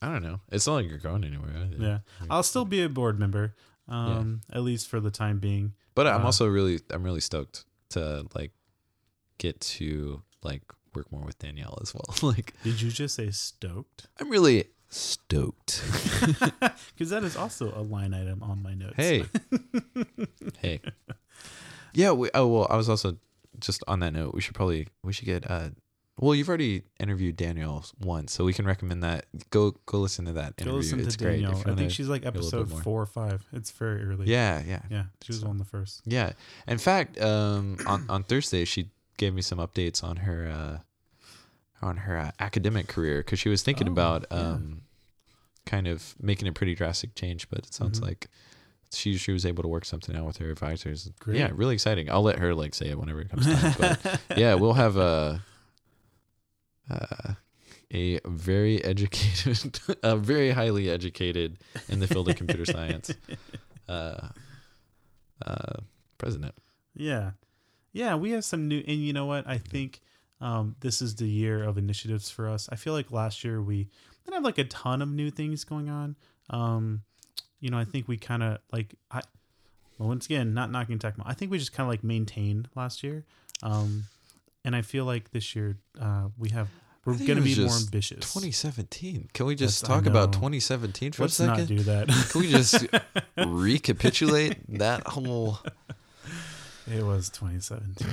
[0.00, 1.76] i don't know it's not like you're going anywhere either.
[1.78, 1.98] yeah.
[2.30, 3.54] I'll still be a board member,
[3.88, 5.74] um, at least for the time being.
[5.94, 8.52] But I'm Uh, also really I'm really stoked to like
[9.38, 10.62] get to like
[10.94, 12.14] work more with Danielle as well.
[12.32, 14.06] like Did you just say stoked?
[14.20, 15.82] I'm really stoked.
[16.96, 18.94] Because that is also a line item on my notes.
[18.96, 19.24] hey.
[20.62, 20.80] hey.
[21.96, 23.16] Yeah, we, oh well, I was also
[23.58, 25.70] just on that note, we should probably we should get uh
[26.18, 29.26] well, you've already interviewed Danielle once, so we can recommend that.
[29.50, 30.78] Go go listen to that Go interview.
[30.78, 31.42] listen it's to great.
[31.42, 31.62] Danielle.
[31.66, 33.44] I think she's like a little bit episode four or five.
[33.52, 34.26] It's very early.
[34.26, 34.80] Yeah, yeah.
[34.90, 35.02] Yeah.
[35.22, 36.00] She was So- one of the first.
[36.06, 36.32] Yeah.
[36.66, 40.78] In fact, um, on on Thursday she gave me some updates on her uh,
[41.86, 44.38] on her uh, academic career because she was thinking Oh, about yeah.
[44.38, 44.82] um,
[45.66, 48.04] kind of making a pretty drastic change, but it sounds Mhm.
[48.04, 48.28] like
[48.96, 51.10] she she was able to work something out with her advisors.
[51.20, 51.38] Great.
[51.38, 52.10] Yeah, really exciting.
[52.10, 53.74] I'll let her like say it whenever it comes time.
[53.78, 55.42] But yeah, we'll have a.
[56.88, 57.34] Uh,
[57.92, 63.12] a very educated, a very highly educated in the field of computer science,
[63.88, 64.28] uh,
[65.44, 65.74] uh,
[66.18, 66.54] president.
[66.94, 67.32] Yeah.
[67.92, 69.46] Yeah, we have some new and you know what?
[69.46, 70.00] I think
[70.40, 72.68] um, this is the year of initiatives for us.
[72.70, 73.88] I feel like last year we
[74.24, 76.16] didn't have like a ton of new things going on.
[76.50, 77.02] Um,
[77.60, 79.22] you know, I think we kind of like I
[79.98, 81.22] well, once again, not knocking TechMill.
[81.24, 83.24] I think we just kind of like maintained last year.
[83.62, 84.04] Um,
[84.64, 86.68] and I feel like this year uh, we have
[87.06, 88.18] we're going to be more ambitious.
[88.34, 89.28] 2017.
[89.32, 91.76] Can we just I talk about 2017 for Let's a not second?
[91.76, 92.08] do that.
[92.30, 92.84] Can we just
[93.36, 95.58] recapitulate that whole
[96.92, 98.06] it was 2017.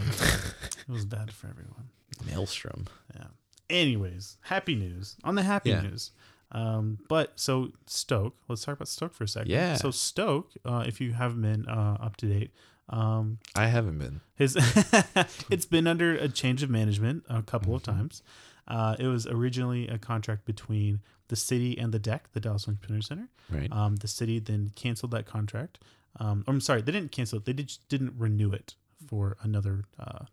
[0.87, 1.89] it was bad for everyone.
[2.25, 2.85] maelstrom?
[3.15, 3.25] Yeah.
[3.69, 5.81] Anyways, happy news on the happy Yeah.
[5.81, 6.11] news.
[6.53, 9.49] Um, but so Stoke, let's talk about Stoke for a second.
[9.51, 9.75] Yeah.
[9.75, 12.51] So Stoke, uh, if you haven't been uh, up to date,
[12.89, 14.21] um, I haven't been.
[14.35, 14.55] his
[15.49, 17.97] it's been under a change of management a couple of Mm-hmm.
[17.99, 18.23] times.
[18.67, 23.01] Uh, it was originally a contract between the city and the DEC, the Dallas Computer
[23.01, 23.27] Center.
[23.49, 23.69] Right.
[23.71, 25.79] Um, the city then canceled that contract.
[26.19, 27.45] Um, I'm sorry, they didn't cancel it.
[27.45, 28.75] They did, just didn't renew it
[29.07, 29.83] for another.
[29.99, 30.25] Uh,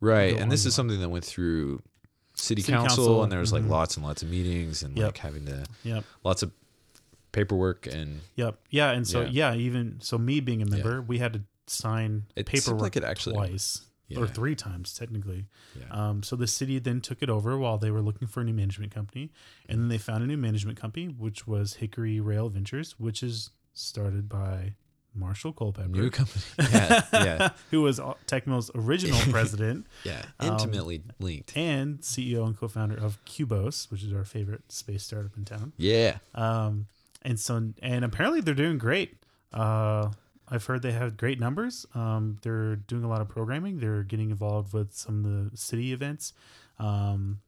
[0.00, 0.36] right.
[0.38, 1.80] And this is something that went through
[2.44, 3.70] city, City council, council, and there was like mhm.
[3.70, 5.06] lots and lots of meetings and Yep.
[5.06, 6.04] like having to Yep.
[6.24, 6.52] lots of
[7.32, 8.58] paperwork and Yep.
[8.70, 9.52] Yeah, and so Yeah.
[9.52, 13.04] yeah, even so, me being a member, we had to sign It paperwork like it
[13.04, 13.82] actually- twice
[14.16, 15.46] or three times technically.
[15.76, 15.86] yeah.
[15.90, 18.52] Um, so the city then took it over while they were looking for a new
[18.54, 19.32] management company,
[19.68, 23.50] and then they found a new management company, which was Hickory Rail Ventures, which is
[23.72, 24.74] started by
[25.14, 26.42] Marshall Culpepper, new company.
[26.72, 27.02] Yeah.
[27.12, 27.48] Yeah.
[27.70, 30.22] who was TechMill's original president Yeah.
[30.40, 31.56] Um, Intimately linked.
[31.56, 35.72] and CEO and co-founder of Kubos, which is our favorite space startup in town.
[35.76, 36.18] Yeah.
[36.34, 36.86] Um,
[37.22, 39.16] and so, and apparently they're doing great.
[39.52, 40.10] Uh,
[40.48, 41.86] I've heard they have great numbers.
[41.94, 43.78] Um, they're doing a lot of programming.
[43.78, 46.32] They're getting involved with some of the city events.
[46.78, 47.40] Um,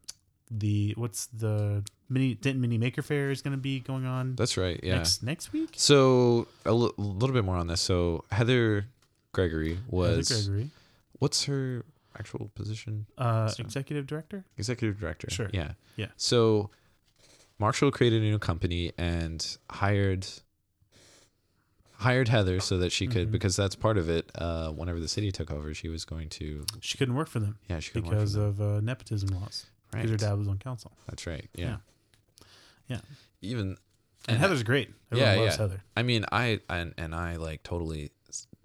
[0.50, 4.56] the what's the mini Denton Mini Maker Faire is going to be going on That's
[4.56, 4.78] right.
[4.82, 4.96] Yeah.
[4.96, 5.70] next next week.
[5.76, 7.80] So a l- little bit more on this.
[7.80, 8.86] So Heather
[9.32, 10.70] Gregory Heather was Gregory,
[11.18, 11.84] what's her
[12.18, 13.06] actual position?
[13.18, 14.44] uh, So- executive director.
[14.56, 15.28] Executive director.
[15.30, 15.50] Sure.
[15.52, 15.72] Yeah.
[15.96, 16.06] Yeah.
[16.16, 16.70] So
[17.58, 20.26] Marshall created a new company and hired
[21.98, 23.32] hired Heather so that she could Mhm.
[23.32, 24.30] because that's part of it.
[24.34, 27.58] Uh, whenever the city took over, she was going to She couldn't work for them
[27.68, 29.66] yeah she because of uh, nepotism laws.
[30.02, 30.30] Because her right.
[30.32, 30.92] dad was on council.
[31.08, 31.48] That's right.
[31.54, 31.76] Yeah.
[32.88, 33.00] Yeah.
[33.42, 33.76] Even
[34.28, 34.90] And, Heather's great.
[35.12, 35.62] Everyone Yeah, loves yeah.
[35.62, 35.82] Heather.
[35.96, 38.10] I mean, I and, and I like totally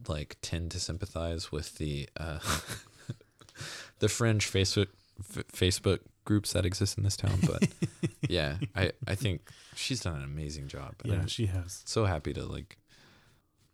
[0.08, 2.40] like tend to sympathize with the uh,
[4.00, 4.88] the fringe Facebook
[5.20, 7.40] f- Facebook groups that exist in this town.
[7.46, 7.68] But
[8.30, 10.96] yeah, I I think she's done an amazing job.
[11.04, 11.84] Yeah, I'm she has.
[11.86, 12.78] so happy to like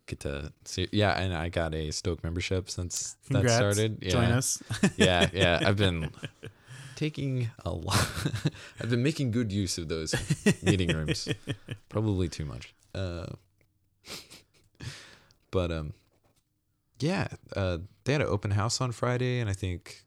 [0.06, 0.88] get to see.
[0.92, 3.58] Yeah, and I got a Stoke membership since Congrats.
[3.58, 3.98] that started.
[4.02, 4.10] Yeah.
[4.10, 4.62] Join us.
[4.96, 5.60] yeah, yeah.
[5.64, 6.10] I've been
[6.98, 8.08] taking a lot.
[8.80, 10.14] I've been making good use of those
[10.62, 11.28] meeting rooms.
[11.88, 12.74] Probably too much.
[12.94, 13.26] Uh,
[15.50, 15.92] but um,
[17.00, 17.28] yeah.
[17.54, 20.02] Uh, they had an open house on Friday, and I think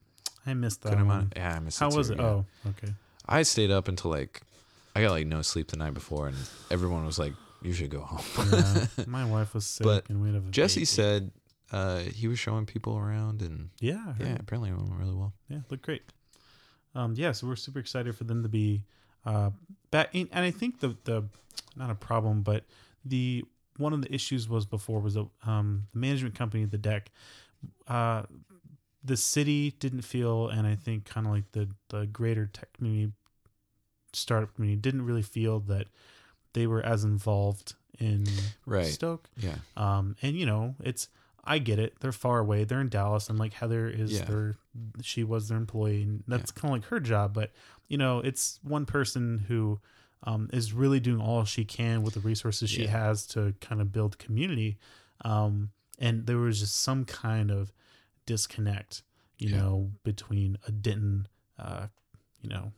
[0.46, 1.80] I missed that mind- Yeah, I missed.
[1.80, 2.20] How it was too, it?
[2.20, 2.26] yeah.
[2.26, 2.94] Oh, okay.
[3.28, 4.42] I stayed up until like
[4.96, 6.38] I got like no sleep the night before, and
[6.70, 10.28] everyone was like, "You should go home." Yeah, my wife was sick, But and we
[10.34, 10.86] had a Jesse baby.
[10.86, 11.32] said
[11.72, 15.34] uh, he was showing people around, and "Yeah, yeah, apparently it went really well.
[15.48, 16.02] yeah, looked great."
[16.96, 18.84] Um, yeah, so we're super excited for them to be
[19.26, 19.52] uh,
[19.92, 20.10] back.
[20.14, 21.24] In, and I think the the
[21.76, 22.66] not a problem, but
[23.06, 23.44] the
[23.78, 27.08] one of the issues was before was the um, the management company, of the DEC.
[27.88, 28.24] Uh,
[29.04, 33.14] the city didn't feel, and I think kind of like the the greater tech community,
[34.14, 35.88] startup community, didn't really feel that
[36.54, 38.26] they were as involved in
[38.66, 38.86] Right.
[38.86, 39.30] Stoke.
[39.38, 41.08] Yeah, Um, and you know, it's
[41.44, 42.00] I get it.
[42.00, 42.64] They're far away.
[42.66, 44.26] They're in Dallas, and like Heather is Yeah.
[44.26, 44.56] their
[45.02, 47.34] she was their employee, and that's kind of like her job.
[47.34, 47.52] But
[47.88, 49.80] you know, it's one person who
[50.24, 52.92] um, is really doing all she can with the resources she Yeah.
[52.92, 54.78] has to kind of build community.
[55.26, 57.72] Um, and there was just some kind of
[58.28, 59.02] disconnect,
[59.40, 59.58] you Yeah.
[59.58, 61.28] know, between a Denton,
[61.58, 61.88] uh,
[62.40, 62.72] you know,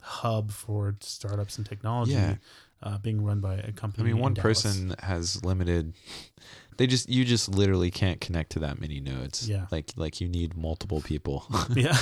[0.00, 2.12] hub for startups and technology.
[2.12, 2.36] Yeah.
[2.80, 4.10] Uh, being run by a company.
[4.10, 4.62] I mean, one Dallas.
[4.62, 5.94] person has limited.
[6.78, 9.48] They just you just literally can't connect to that many nodes.
[9.48, 9.66] Yeah.
[9.70, 11.44] like like you need multiple people.
[11.74, 11.98] yeah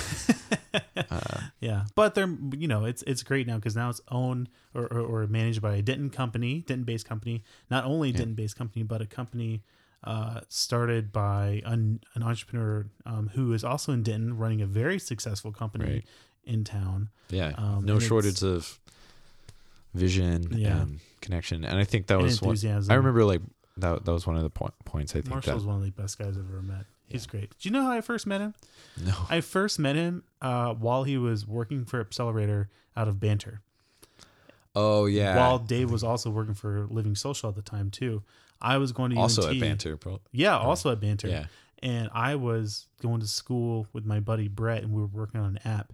[1.10, 4.84] uh, yeah but they're you know it's it's great now because now it's owned or,
[4.86, 8.82] or, or managed by a denton company denton based company not only denton based company
[8.82, 9.62] but a company
[10.04, 14.98] uh, started by an, an entrepreneur um, who is also in denton running a very
[14.98, 16.04] successful company Right.
[16.44, 18.78] in town yeah, Um, no shortage of
[19.94, 20.82] vision Yeah.
[20.82, 22.56] and connection, and I think that and was one.
[22.90, 23.40] I remember like
[23.78, 24.04] that.
[24.04, 25.12] That was one of the po- points.
[25.12, 27.68] I think marshall's that one of the best guys i've ever met he's great do
[27.68, 28.52] you know how i first met him
[29.04, 29.14] no.
[29.30, 33.60] i first met him uh, while he was working for accelerator out of banter
[34.74, 35.36] Oh yeah.
[35.36, 38.22] while Dave was also working for Living Social at the time too.
[38.60, 39.54] I was going to also UNT.
[39.56, 40.20] at Banter, bro.
[40.32, 41.28] Yeah, also at Banter.
[41.28, 41.46] Yeah.
[41.82, 45.56] And I was going to school with my buddy Brett, and we were working on
[45.56, 45.92] an app,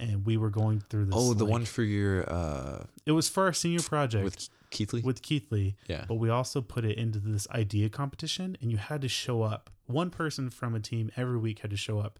[0.00, 1.14] and we were going through this.
[1.16, 4.48] Oh, the like- one for your uh It was for our senior project with
[5.02, 5.76] with, Keithley.
[5.86, 6.04] Yeah.
[6.06, 9.70] But we also put it into this idea competition, and you had to show up.
[9.86, 12.18] One person from a team every week had to show up.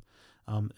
[0.48, 0.70] Um,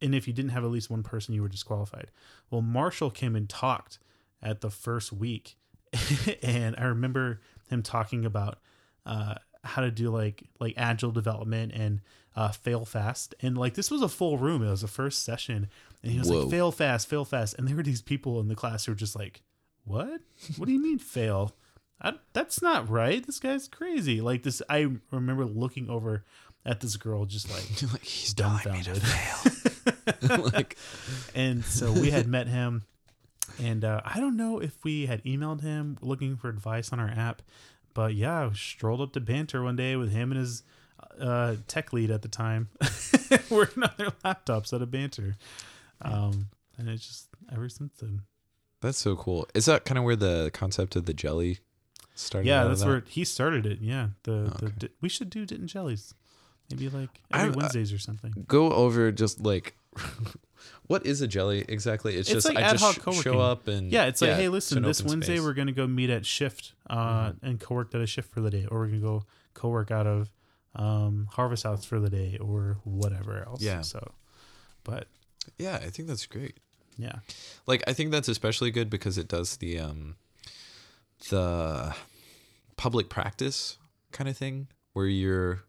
[0.00, 2.10] and if you didn't have at least one person, you were disqualified.
[2.50, 3.98] Well, Marshall came and talked
[4.42, 5.56] at the first week,
[6.42, 8.58] and I remember him talking about
[9.04, 12.00] uh, how to do like like agile development and
[12.34, 13.34] uh, fail fast.
[13.42, 15.68] And like this was a full room; it was the first session,
[16.02, 16.40] and he was Whoa.
[16.42, 18.96] like, "Fail fast, fail fast," and there were these people in the class who were
[18.96, 19.42] just like,
[19.84, 20.20] "What?
[20.56, 21.54] What do you mean fail?"
[22.02, 23.24] I, that's not right.
[23.24, 24.20] This guy's crazy.
[24.20, 26.24] Like this, I remember looking over
[26.64, 29.02] at this girl, just like like he's telling me to dumbfounded.
[29.02, 30.50] fail.
[30.52, 30.76] like
[31.34, 32.84] and so we had met him,
[33.60, 37.08] and uh, I don't know if we had emailed him looking for advice on our
[37.10, 37.42] app,
[37.94, 40.62] but yeah, I strolled up to Banter one day with him and his
[41.20, 42.68] uh, tech lead at the time,
[43.50, 45.36] working on their laptops at a Banter,
[46.02, 48.22] um, and it's just ever since then.
[48.80, 49.46] That's so cool.
[49.54, 51.58] Is that kind of where the concept of the jelly
[52.14, 52.48] started?
[52.48, 52.86] Yeah, that's that?
[52.86, 53.80] where he started it.
[53.80, 54.74] Yeah, the, Oh, the okay.
[54.78, 56.14] di- we should do Denton jellies,
[56.70, 58.44] maybe like every I- Wednesdays or something.
[58.48, 59.76] go over just like
[60.86, 62.16] what is a jelly exactly?
[62.16, 63.22] It's, It's just like I ad just hoc co-working.
[63.22, 65.38] show up and Yeah, it's like, hey, listen, this Wednesday space.
[65.38, 65.46] Mm-hmm.
[65.46, 68.66] we're gonna go meet at Shift uh, and co-work at a Shift for the day,
[68.70, 69.22] or we're gonna go
[69.54, 70.30] co-work out of
[70.76, 73.60] um, Harvest House for the day, or whatever else.
[73.60, 73.80] Yeah.
[73.80, 74.12] So,
[74.84, 75.08] but
[75.58, 76.58] yeah, I think that's great.
[77.00, 77.18] Yeah,
[77.66, 80.16] Like I think that's especially good because it does the um
[81.30, 81.94] the
[82.76, 83.78] public practice
[84.12, 85.62] kind of thing where you're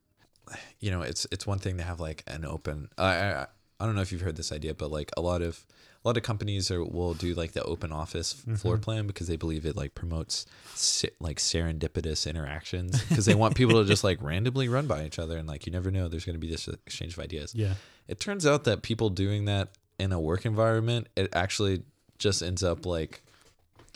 [0.80, 3.48] you know, it's it's one thing to have like an open I I,
[3.80, 5.66] I don't know if you've heard this idea, but like a lot of
[6.04, 9.36] a lot of companies are, will do like the open office floor plan because they
[9.36, 14.18] believe it like promotes se- like serendipitous interactions because they want people to just like
[14.24, 16.68] randomly run by each other and like you never know there's going to be this
[16.68, 17.54] exchange of ideas.
[17.54, 17.76] yeah,
[18.08, 19.70] It turns out that people doing that
[20.02, 21.84] in a work environment, it actually
[22.18, 23.22] just ends up like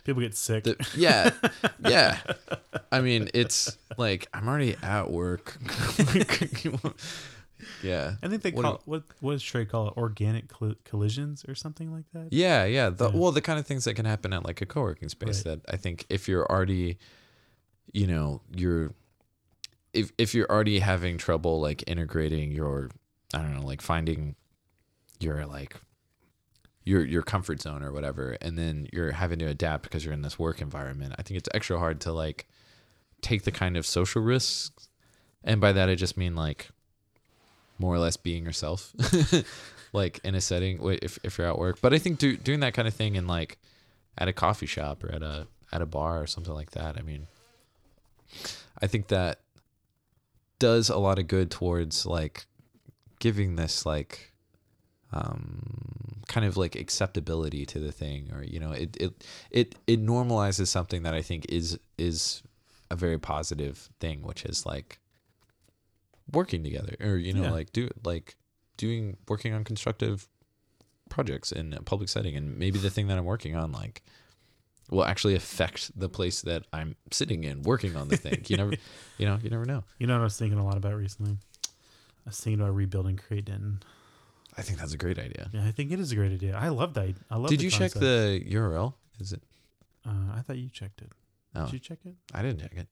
[0.03, 0.63] people get sick.
[0.63, 1.31] the, yeah,
[1.79, 2.19] yeah.
[2.91, 5.57] I mean, it's like I'm already at work.
[7.81, 9.97] yeah, I think they what call do- it, what what does Trey call it?
[9.97, 12.27] Organic colli- collisions or something like that.
[12.31, 12.89] yeah, yeah.
[12.89, 13.15] The, Yeah.
[13.17, 15.61] Well, the kind of things that can happen at like a co-working space Right.
[15.63, 16.97] that I think if you're already,
[17.93, 18.93] you know, you're
[19.93, 22.89] if if you're already having trouble like integrating your,
[23.33, 24.35] I don't know, like finding
[25.19, 25.77] your like
[26.85, 30.21] your your comfort zone or whatever and then you're having to adapt because you're in
[30.21, 32.47] this work environment i think it's extra hard to like
[33.25, 34.87] take the kind of social risks,
[35.43, 36.69] and by that I just mean like
[37.79, 38.93] more or less being yourself,
[39.93, 41.79] like in a setting if if you're at work.
[41.81, 43.57] But I think do, doing that kind of thing in like
[44.17, 46.97] at a coffee shop or at a at a bar or something like that.
[46.97, 47.27] I mean,
[48.81, 49.39] I think that
[50.59, 52.45] does a lot of good towards like
[53.19, 54.31] giving this like
[55.15, 59.99] um kind of like acceptability to the thing or you know it it it it
[60.05, 62.43] normalizes something that i think is is
[62.91, 64.99] a very positive thing which is like
[66.31, 67.51] working together or you know Yeah.
[67.51, 68.35] like do like
[68.77, 70.27] doing working on constructive
[71.09, 74.01] projects in a public setting and maybe the thing that i'm working on like
[74.89, 78.71] will actually affect the place that i'm sitting in working on the thing you never
[79.17, 81.37] you know you never know You know what I was thinking a lot about recently?
[82.25, 83.81] I was thinking about rebuilding Create Denton.
[84.57, 86.55] I think that's a great idea Yeah, I think it is a great idea.
[86.57, 87.13] I love that.
[87.29, 87.49] I love.
[87.49, 89.41] did you check the url is it
[90.07, 91.11] Uh, I thought you checked it.
[91.55, 91.65] Oh.
[91.65, 92.15] Did you check it?
[92.33, 92.87] i didn't check it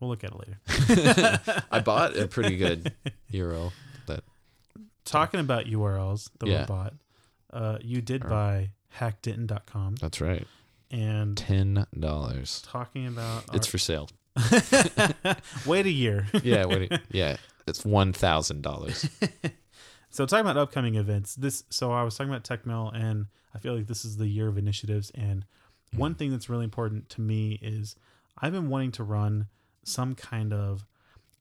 [0.00, 1.62] We'll look at it later.
[1.70, 2.92] I bought a pretty good
[3.32, 3.70] URL.
[4.08, 4.24] That
[5.04, 6.60] Talking about URLs that Yeah.
[6.62, 6.94] we bought,
[7.52, 10.46] uh, you did buy hackdenton.com That's right.
[10.90, 12.62] and Ten dollars.
[12.66, 14.08] talking about It's for sale.
[15.66, 16.26] wait a year.
[16.42, 16.64] Yeah.
[16.64, 17.36] Do you- yeah.
[17.66, 19.08] It's one thousand dollars.
[20.14, 23.74] So talking about upcoming events, this so I was talking about TechMill, and I feel
[23.74, 25.10] like this is the year of initiatives.
[25.12, 25.44] And
[25.96, 27.96] one thing that's really important to me is
[28.38, 29.48] I've been wanting to run
[29.82, 30.86] some kind of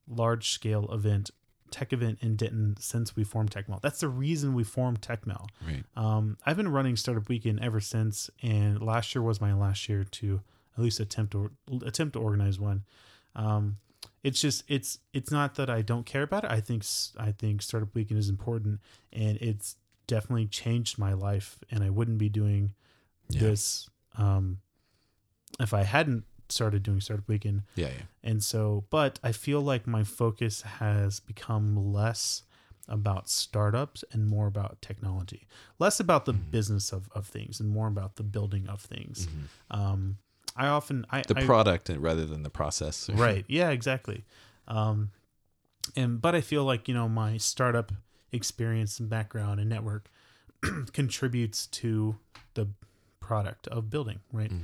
[0.07, 1.29] large scale event,
[1.69, 3.79] tech event in Denton since we formed TechMill.
[3.79, 5.49] That's the reason we formed TechMill.
[5.63, 5.83] Right.
[5.95, 10.03] Um, I've been running Startup Weekend ever since, and last year was my last year
[10.03, 10.41] to
[10.75, 11.51] at least attempt to
[11.85, 12.85] attempt to organize one.
[13.35, 13.77] Um,
[14.23, 16.51] it's just it's it's not that I don't care about it.
[16.51, 16.83] I think
[17.17, 18.79] I think Startup Weekend is important,
[19.11, 19.75] and it's
[20.07, 21.59] definitely changed my life.
[21.71, 22.73] And I wouldn't be doing
[23.29, 23.41] Yeah.
[23.41, 24.59] this um,
[25.59, 27.63] if I hadn't started doing Startup Weekend.
[27.75, 27.87] Yeah.
[27.87, 28.01] Yeah.
[28.23, 32.43] And so, but I feel like my focus has become less
[32.87, 35.47] about startups and more about technology,
[35.79, 36.51] less about the Mhm.
[36.51, 39.27] business of, of things and more about the building of things.
[39.27, 39.47] Mhm.
[39.71, 40.17] Um,
[40.55, 43.09] I often, I, The I- product rather than the process.
[43.13, 43.45] right.
[43.47, 44.23] Yeah, exactly.
[44.67, 45.11] Um,
[45.95, 47.91] and, but I feel like, you know, my startup
[48.31, 50.09] experience and background and network
[50.93, 52.17] contributes to
[52.53, 52.67] the
[53.19, 54.19] product of building.
[54.31, 54.51] Right.
[54.51, 54.61] Mhm.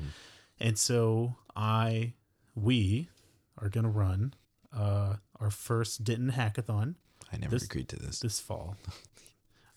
[0.60, 2.14] And so I,
[2.56, 3.10] we
[3.58, 4.34] are going to run
[4.76, 6.96] uh, our first Denton hackathon
[7.32, 8.20] I never This- agreed to this.
[8.20, 8.76] this fall.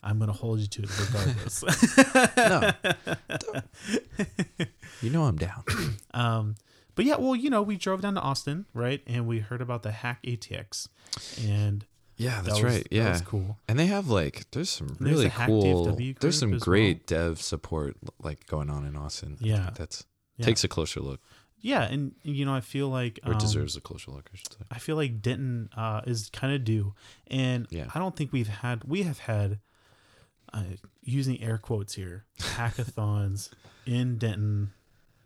[0.02, 1.64] I'm going to hold you to it regardless.
[2.36, 2.72] No.
[5.00, 5.64] You know I'm down.
[6.14, 6.54] um,
[6.94, 9.00] but yeah, well, you know, we drove down to Austin, right?
[9.06, 10.88] And we heard about the Hack ATX.
[11.44, 11.84] And
[12.16, 12.82] Yeah, that that's was, right.
[12.84, 13.10] That Yeah.
[13.12, 13.58] was cool.
[13.66, 18.46] And they have like there's some there's really cool there's some great dev support like
[18.46, 19.36] going on in Austin.
[19.40, 19.70] Yeah.
[19.74, 20.04] that's
[20.36, 20.46] Yeah.
[20.46, 21.20] takes a closer look
[21.60, 21.82] Yeah.
[21.82, 23.18] And, you know, I feel like.
[23.26, 24.58] or um, deserves a closer look, I should say.
[24.70, 26.94] I feel like Denton uh, is kind of due,
[27.28, 27.86] and Yeah.
[27.94, 29.58] I don't think we've had we have had
[30.52, 30.62] uh,
[31.02, 33.50] using air quotes here hackathons
[33.86, 34.72] in Denton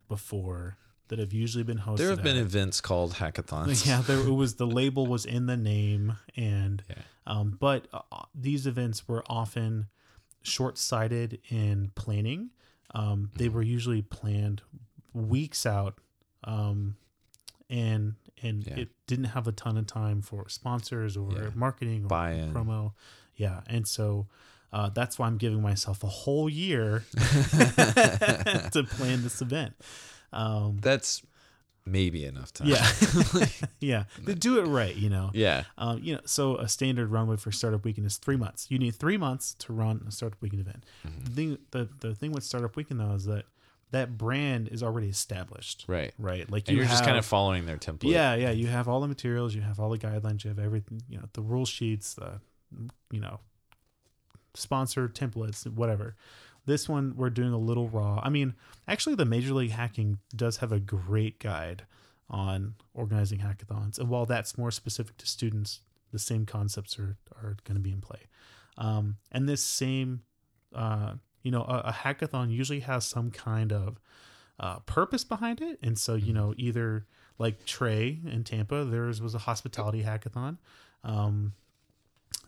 [0.09, 0.77] before
[1.09, 1.99] that have usually been hosted.
[1.99, 2.43] There have been at.
[2.43, 3.87] events called hackathons.
[3.87, 6.97] yeah, there it was the label was in the name, and Yeah.
[7.27, 8.01] um, but uh,
[8.35, 9.87] these events were often
[10.43, 12.51] short sighted in planning.
[12.95, 14.63] Um, they were usually planned
[15.13, 15.99] weeks out,
[16.45, 16.97] um,
[17.71, 18.75] and and Yeah.
[18.81, 21.51] it didn't have a ton of time for sponsors or Yeah.
[21.55, 22.53] marketing or Buy-in.
[22.53, 22.93] promo.
[23.35, 24.27] Yeah, and so.
[24.77, 27.03] Uh, that's why I'm giving myself a whole year
[28.73, 29.75] to plan this event.
[30.33, 31.23] Um, That's
[31.87, 32.69] maybe enough time.
[32.69, 32.87] yeah,
[33.81, 35.31] yeah, to do it right, you know.
[35.33, 35.65] yeah.
[35.79, 38.67] Um, you know, so a standard runway for startup weekend is three months.
[38.71, 40.85] You need three months to run a startup weekend event.
[41.07, 41.25] Mm-hmm.
[41.25, 43.45] The thing, the, the thing with startup weekend though is that
[43.93, 46.13] that brand is already established, Right.
[46.19, 46.51] right?
[46.51, 48.11] Like And you you're just kind of following their template.
[48.11, 48.51] yeah, yeah.
[48.51, 51.01] You have all the materials, you have all the guidelines, you have everything.
[51.09, 52.41] You know, the rule sheets, the
[53.13, 53.39] you know,
[54.57, 56.17] sponsor templates, whatever.
[56.67, 58.21] This one we're doing a little raw.
[58.23, 58.55] I mean,
[58.89, 61.85] actually, the Major League Hacking does have a great guide
[62.29, 65.81] on organizing hackathons, and while that's more specific to students,
[66.13, 68.21] the same concepts are are going to be in play.
[68.79, 70.23] Um, and this same,
[70.75, 74.01] uh, you know, a, a hackathon usually has some kind of
[74.59, 77.07] uh, purpose behind it, and so you know, either
[77.39, 80.59] like Trey in Tampa, theirs was a hospitality hackathon.
[81.05, 81.53] Um,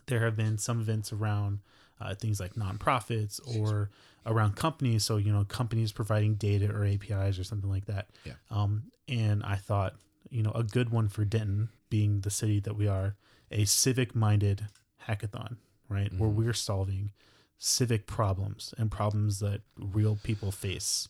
[0.07, 1.59] there have been some events around
[2.01, 3.89] uh, things like nonprofits or
[4.25, 5.03] around companies.
[5.03, 8.07] So, you know, companies providing data or APIs or something like that.
[8.25, 8.33] Yeah.
[8.51, 9.95] Um, and I thought,
[10.29, 13.15] you know, a good one for Denton, being the city that we are,
[13.51, 14.67] a civic minded
[15.07, 15.57] hackathon,
[15.89, 16.11] right?
[16.17, 16.35] Where Mhm.
[16.35, 17.11] we're solving
[17.57, 21.07] civic problems and problems that real people face.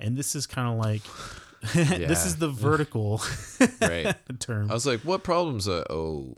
[0.00, 1.02] and this is kind of like
[1.74, 3.22] this is the vertical
[3.80, 4.14] Right.
[4.40, 4.70] term.
[4.70, 5.66] I was like, what problems?
[5.68, 6.36] Uh, oh,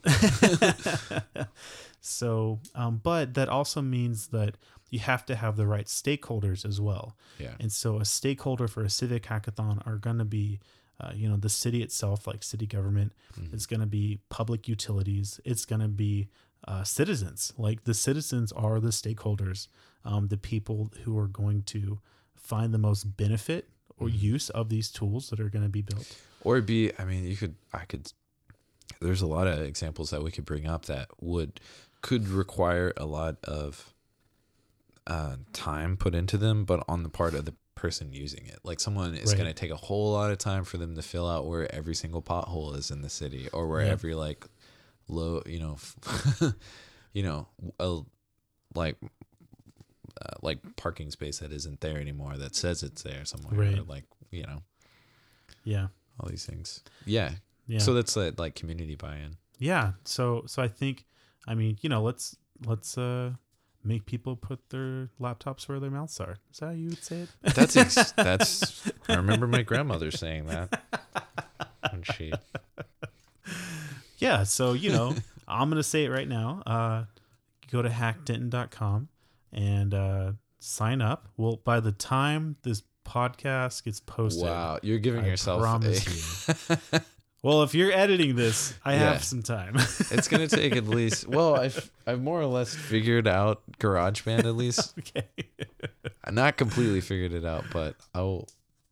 [2.06, 4.56] So, um, but that also means that
[4.90, 7.16] you have to have the right stakeholders as well.
[7.38, 7.54] yeah.
[7.58, 10.60] And so, a stakeholder for a civic hackathon are going to be,
[11.00, 13.12] uh, you know, the city itself, like city government.
[13.52, 15.40] It's going to be public utilities.
[15.44, 16.28] It's going to be
[16.66, 17.52] uh, citizens.
[17.58, 19.68] Like the citizens are the stakeholders,
[20.04, 22.00] um, the people who are going to
[22.34, 26.16] find the most benefit or use of these tools that are going to be built.
[26.42, 28.12] Or be, I mean, you could, I could,
[29.00, 31.60] there's a lot of examples that we could bring up that would,
[32.02, 33.92] could require a lot of
[35.06, 38.58] uh, time put into them, but on the part of the person using it.
[38.64, 39.38] Like someone is Right.
[39.38, 41.94] going to take a whole lot of time for them to fill out where every
[41.94, 43.92] single pothole is in the city or where Yeah.
[43.92, 44.46] every like
[45.08, 45.76] low, you know,
[47.12, 47.46] you know,
[47.78, 48.00] a,
[48.74, 48.96] like,
[50.20, 53.54] uh, like parking space that isn't there anymore that says it's there somewhere.
[53.60, 53.86] Or Right.
[53.88, 54.62] like, you know,
[55.64, 55.88] Yeah.
[56.18, 56.82] all these things.
[57.04, 57.32] Yeah.
[57.68, 57.78] Yeah.
[57.80, 59.36] So that's uh, like community buy-in.
[59.58, 59.92] yeah.
[60.04, 61.04] So, so I think,
[61.46, 62.36] I mean, you know, let's,
[62.66, 63.32] let's, uh,
[63.84, 66.36] make people put their laptops where their mouths are.
[66.52, 67.28] Is that how you would say it?
[67.54, 68.90] That's ex- that's.
[69.08, 70.82] I remember my grandmother saying that
[71.92, 72.32] when she.
[74.18, 75.14] yeah so you know
[75.46, 77.04] i'm gonna say it right now uh
[77.70, 79.08] go to hackdenton.com
[79.52, 85.24] and uh sign up well by the time this podcast gets posted Wow, you're giving
[85.24, 85.60] I yourself.
[85.60, 86.48] promise
[86.92, 87.02] a-
[87.46, 89.12] well if you're editing this i Yeah.
[89.12, 89.76] have some time
[90.10, 91.28] it's gonna take at least.
[91.28, 94.94] Well, I've I've more or less figured out GarageBand at least.
[94.98, 95.26] okay
[96.24, 98.48] I not completely figured it out, but I'll.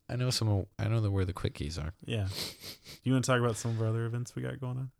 [0.07, 0.67] I know some.
[0.79, 1.91] I know the, where the quick keys are.
[2.05, 2.27] yeah
[3.03, 4.91] you want to talk about some of our other events we got going on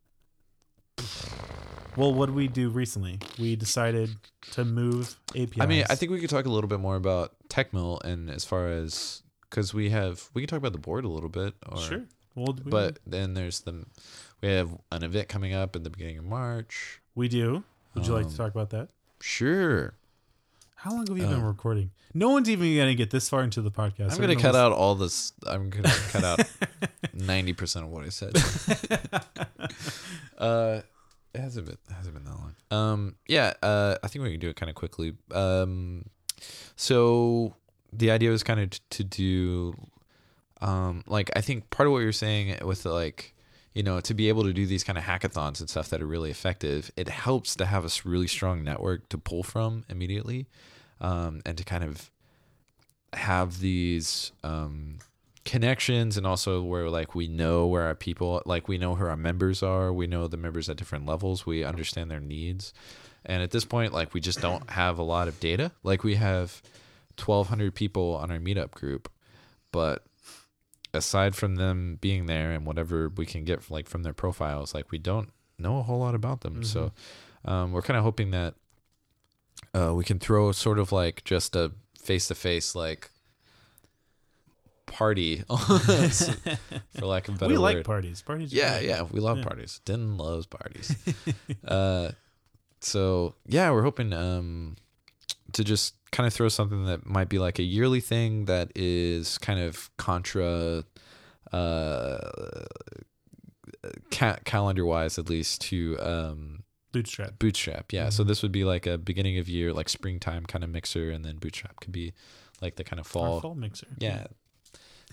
[1.96, 4.10] well what did we do recently we decided
[4.52, 5.60] to move APIs.
[5.62, 8.44] I mean, I think we could talk a little bit more about TechMill and as
[8.44, 11.54] far as because we have we can talk about the board a little bit.
[11.70, 12.04] Or, sure
[12.36, 13.86] well we, But then there's the
[14.42, 17.02] we have an event coming up at the beginning of March.
[17.16, 17.64] we do
[17.94, 18.90] would you like to Um, talk about that
[19.22, 19.94] Sure.
[20.76, 21.90] How long have you been Uh, recording?
[22.14, 24.12] No one's even gonna get this far into the podcast.
[24.12, 25.34] I'm They're gonna cut out all this.
[25.48, 26.40] I'm gonna cut out
[27.14, 28.36] ninety percent of what I said.
[30.38, 30.82] uh,
[31.34, 32.56] it hasn't been it hasn't been that long.
[32.72, 33.54] Um, yeah.
[33.62, 35.14] Uh, I think we can do it kind of quickly.
[35.32, 36.06] Um,
[36.76, 37.56] so
[37.92, 39.74] the idea was kind of t- to do,
[40.66, 43.32] um, like I think part of what you're saying with like.
[43.74, 46.06] You know, to be able to do these kind of hackathons and stuff that are
[46.06, 50.48] really effective, it helps to have a really strong network to pull from immediately,
[51.02, 52.10] um, and to kind of
[53.12, 55.00] have these um,
[55.46, 59.16] connections and also where like we know where our people like we know who our
[59.16, 62.74] members are we know the members at different levels we understand their needs
[63.26, 66.16] and at this point like we just don't have a lot of data like we
[66.16, 66.64] have
[67.24, 69.08] 1200 people on our meetup group
[69.72, 70.04] but
[70.96, 74.90] aside from them being there and whatever we can get like from their profiles like
[74.92, 75.30] we don't
[75.60, 76.92] know a whole lot about them so
[77.46, 78.56] um, we're kind of hoping that
[79.74, 81.72] uh, we can throw sort of like just a
[82.02, 83.10] face to face like
[84.86, 87.76] party for lack of a better we word.
[87.76, 88.22] like parties.
[88.22, 88.54] Parties.
[88.54, 89.44] yeah, yeah, we love Yeah.
[89.44, 89.82] parties.
[89.86, 90.96] Den loves parties.
[91.68, 92.12] uh,
[92.80, 94.76] so yeah, we're hoping um
[95.56, 99.38] to just kind of throw something that might be like a yearly thing that is
[99.40, 100.84] kind of contra
[101.52, 102.66] uh
[104.12, 107.38] ca- calendar wise at least to um Bootstrap.
[107.40, 108.28] bootstrap yeah so Mhm.
[108.28, 111.38] this would be like a beginning of year like springtime kind of mixer and then
[111.38, 112.14] bootstrap could be
[112.62, 113.88] like the kind of Our fall fall mixer.
[114.00, 114.28] yeah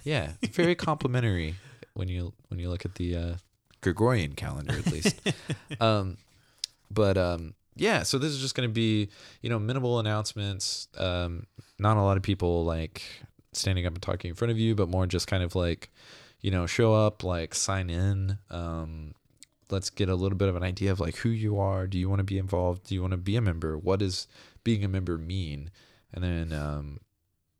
[0.04, 1.56] yeah very complimentary
[1.94, 3.34] when you when you look at the uh
[3.80, 5.20] gregorian calendar at least
[5.80, 6.18] um
[6.90, 9.08] but um yeah so this is just going to be
[9.40, 11.46] you know minimal announcements um
[11.78, 13.02] not a lot of people like
[13.52, 15.90] standing up and talking in front of you but more just kind of like
[16.40, 19.14] you know show up like sign in um
[19.72, 21.86] let's get a little bit of an idea of like who you are.
[21.86, 22.88] Do you want to be involved?
[22.88, 23.76] Do you want to be a member?
[23.76, 24.28] What does
[24.62, 25.70] being a member mean?
[26.12, 27.00] And then um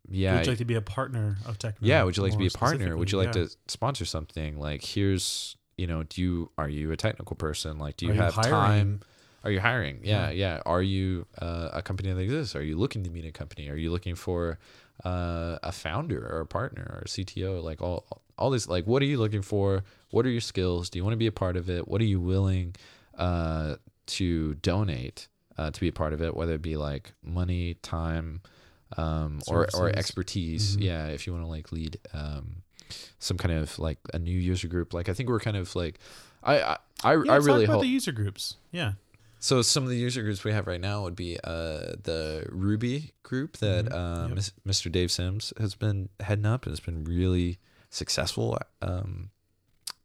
[0.09, 1.77] yeah Would you like to be a partner of Tech?
[1.81, 2.97] yeah would you like to be a partner?
[2.97, 3.57] Would you like specifically?
[3.67, 4.59] to sponsor something?
[4.59, 7.79] Like here's you know do you are you a technical person?
[7.79, 8.51] Like do you Are have hiring?
[8.53, 9.01] time
[9.45, 10.01] are you hiring?
[10.03, 10.31] Yeah Yeah.
[10.31, 12.55] yeah, are you uh, a company that exists?
[12.57, 13.69] Are you looking to meet a company?
[13.69, 14.59] Are you looking for
[15.05, 18.05] uh, a founder or a partner or a cto like all
[18.39, 19.83] all this like what are you looking for?
[20.11, 20.91] What are your skills?
[20.91, 21.89] Do you want to be a part of it?
[21.89, 22.75] What are you willing
[23.19, 23.77] uh,
[24.07, 25.29] to donate
[25.59, 28.41] uh, to be a part of it whether it be like money time
[28.97, 30.77] um, or, or expertise?
[30.77, 30.83] Mhm.
[30.85, 32.63] yeah if you want to like lead um,
[33.19, 34.93] some kind of like a new user group.
[34.95, 35.99] Like i think we're kind of like
[36.43, 38.57] i i, I, Yeah, I really about hope the user groups.
[38.71, 38.93] Yeah.
[39.43, 43.13] So some of the user groups we have right now would be uh, the Ruby
[43.25, 43.93] group that Mhm.
[43.93, 44.45] uh, Yep.
[44.65, 44.91] Mr.
[44.91, 47.59] Dave Sims has been heading up and has been really
[47.91, 48.57] successful.
[48.81, 49.31] Um,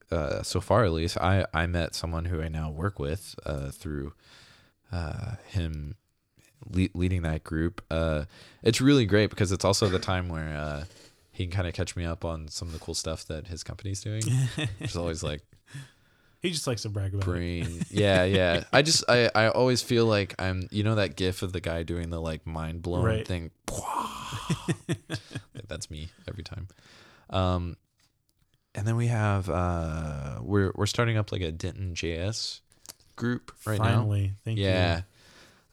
[0.10, 3.70] uh, so far, at least, I I met someone who I now work with uh,
[3.70, 4.14] through
[4.92, 5.98] uh, him
[6.66, 7.84] le- leading that group.
[7.92, 8.26] Uh,
[8.64, 10.86] it's really great because it's also the time where uh,
[11.32, 13.64] he can kind of catch me up on some of the cool stuff that his
[13.64, 14.24] company's doing.
[14.80, 15.42] It's always like
[16.42, 17.32] he just likes to brag about it.
[17.32, 17.82] brain.
[17.90, 18.64] Yeah yeah.
[18.72, 21.84] I just i i always feel like i'm you know that gif of the guy
[21.84, 23.28] doing the like mind blown Right.
[23.28, 23.52] thing?
[25.68, 26.68] That's me every time.
[27.30, 27.78] Um
[28.76, 32.62] and then we have uh we're we're starting up like a denton js
[33.16, 33.86] group right now.
[33.86, 34.66] Finally, thank you.
[34.66, 35.02] yeah.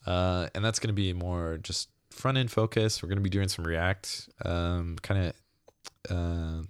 [0.06, 3.02] Uh and that's gonna be more just front end focus.
[3.02, 5.34] We're gonna be doing some react um kind of
[6.10, 6.62] uh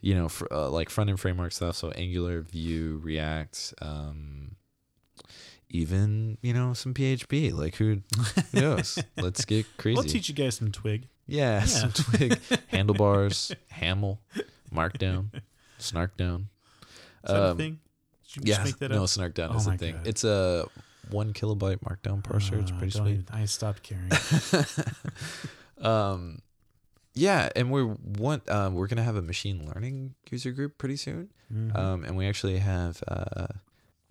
[0.00, 4.52] you know fr- uh, like front end framework stuff so angular vue react um
[5.70, 8.00] even you know some php like who,
[8.52, 11.08] who knows let's get crazy We'll teach you guys some twig.
[11.26, 11.64] yeah, Yeah.
[11.64, 12.38] some twig
[12.68, 14.18] handlebars haml
[14.72, 15.30] markdown
[15.78, 16.44] snarkdown
[17.24, 17.78] Is that a Um, thing?
[18.26, 19.08] Did you just yeah, make that no, up?
[19.08, 19.94] Snark down Oh is a thing.
[19.96, 20.06] God.
[20.06, 20.66] It's a
[21.10, 22.60] one kilobyte markdown parser.
[22.60, 23.10] it's Uh, pretty sweet.
[23.10, 24.10] even- I stopped caring.
[25.80, 26.40] um,
[27.14, 31.30] yeah, and we're want um, we're gonna have a machine learning user group pretty soon.
[31.52, 31.76] Mhm.
[31.76, 33.46] Um, and we actually have uh,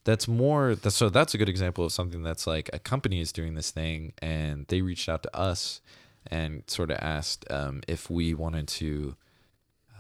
[0.03, 0.75] that's more.
[0.75, 3.71] That's, so that's a good example of something that's like a company is doing this
[3.71, 5.81] thing, and they reached out to us
[6.29, 9.15] and sort of asked um, if we wanted to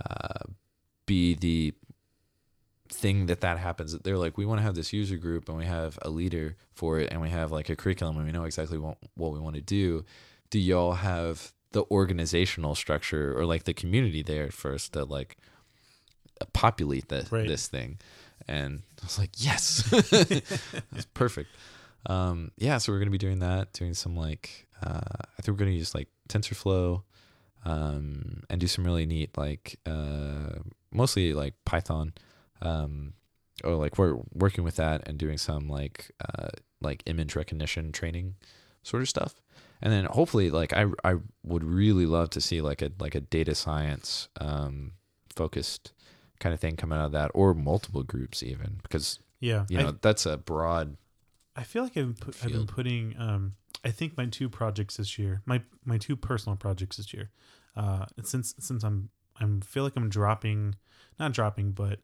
[0.09, 0.43] uh,
[1.05, 1.73] be the
[2.89, 5.65] thing that that happens they're like we want to have this user group and we
[5.65, 8.77] have a leader for it and we have like a curriculum and we know exactly
[8.77, 10.05] what, what we want to do
[10.49, 15.37] do y'all have the organizational structure or like the community there first to like
[16.53, 17.47] populate the, Right.
[17.47, 17.99] this thing.
[18.47, 19.83] And i was like yes.
[20.91, 21.49] That's perfect.
[22.05, 25.01] Um yeah so we're gonna be doing that doing some like uh
[25.37, 27.03] i think we're gonna use like tensorflow
[27.65, 30.59] um and do some really neat like uh
[30.91, 32.13] mostly like python
[32.61, 33.13] um
[33.63, 36.47] or like we're working with that and doing some like uh
[36.79, 38.35] like image recognition training
[38.83, 39.33] sort of stuff
[39.81, 43.21] and then hopefully like i i would really love to see like a like a
[43.21, 44.91] data science um
[45.29, 45.93] focused
[46.39, 49.83] kind of thing coming out of that or multiple groups even because yeah, you I-
[49.83, 50.97] know that's a broad
[51.55, 53.15] I feel like I've, put, I've been putting.
[53.19, 57.31] Um, I think my two projects this year, my my two personal projects this year,
[57.75, 59.09] uh, since since I'm
[59.39, 60.75] I'm feel like I'm dropping,
[61.19, 61.99] not dropping, but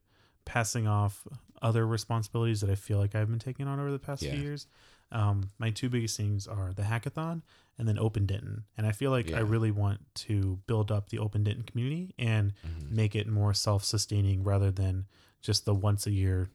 [0.45, 1.27] passing off
[1.61, 4.31] other responsibilities that I feel like I've been taking on over the past Yeah.
[4.31, 4.65] few years.
[5.11, 7.43] Um, my two biggest things are the hackathon
[7.77, 11.19] and then Open Denton, and I feel like I really want to build up the
[11.19, 12.95] Open Denton community and Mm-hmm.
[12.95, 15.05] make it more self-sustaining rather than
[15.41, 16.49] just the once a year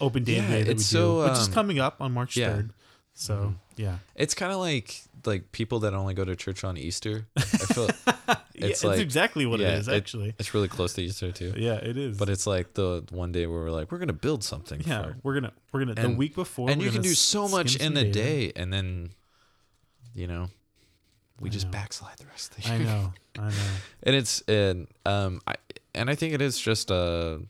[0.00, 2.12] open data Yeah, day that we it's do, so, which is um, coming up on
[2.12, 2.50] March yeah.
[2.52, 2.70] 3rd.
[3.14, 3.54] So, Mhm.
[3.76, 3.98] yeah.
[4.14, 7.90] it's kind of like like people that only go to church on easter i feel
[8.06, 10.34] yeah, It's it's like- exactly what yeah, it is, it- actually.
[10.38, 12.16] it's really close to easter too yeah, it is.
[12.16, 15.16] but it's like the one day where we're like we're gonna build something yeah, for-
[15.22, 18.04] we're gonna we're gonna the week before, and you can do so much in the
[18.04, 19.10] day and then
[20.14, 20.48] you know
[21.40, 21.72] we I just know.
[21.72, 22.78] backslide the rest of the year.
[22.80, 23.54] I know, I know.
[24.02, 25.54] and it's and um I
[25.94, 27.40] and I think it is just a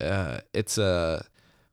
[0.00, 1.24] uh it's a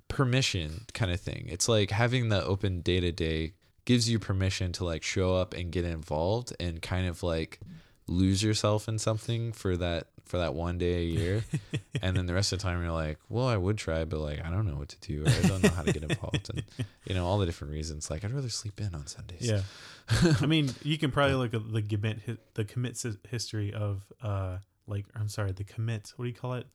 [0.07, 1.47] permission kind of thing.
[1.49, 3.53] It's like having the open day to day
[3.85, 7.59] gives you permission to like show up and get involved and kind of like
[8.07, 11.43] lose yourself in something for that for that one day a year
[12.03, 14.39] and then the rest of the time you're like well i would try but like
[14.45, 16.63] i don't know what to do or i don't know how to get involved and
[17.07, 19.61] you know all the different reasons like i'd rather sleep in on sundays Yeah.
[20.41, 22.19] I mean, you can probably look at the commit
[22.55, 24.57] the commit history of uh
[24.87, 26.67] like I'm sorry, the commit, what do you call it?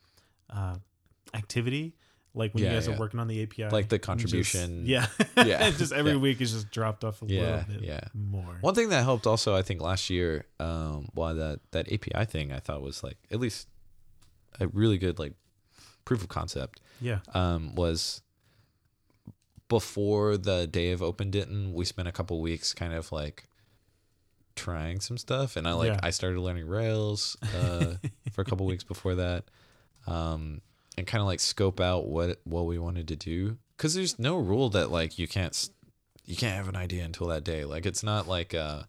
[0.48, 0.76] Uh
[1.32, 1.94] activity.
[2.36, 2.94] Like when Yeah, you guys yeah.
[2.94, 3.64] are working on the API.
[3.70, 4.82] Like the and just- contribution.
[4.86, 5.06] yeah.
[5.36, 5.70] Yeah.
[5.78, 6.18] just every Yeah.
[6.18, 8.00] week is just dropped off a Yeah, little bit yeah.
[8.12, 8.58] more.
[8.60, 12.50] One thing that helped also, I think, last year, um, why that that API thing
[12.52, 13.68] I thought was like at least
[14.60, 15.34] a really good like
[16.04, 17.20] proof of concept Yeah.
[17.34, 18.20] um, was
[19.68, 23.44] before the day of Open Denton, we spent a couple weeks kind of like
[24.56, 25.98] trying some stuff, and I like.
[26.02, 27.94] I started learning Rails uh,
[28.32, 29.44] for a couple weeks before that,
[30.06, 30.60] um,
[30.96, 34.36] and kind of like scope out what what we wanted to do because there's no
[34.38, 35.68] rule that like you can't
[36.24, 37.64] you can't have an idea until that day.
[37.64, 38.88] Like it's not like a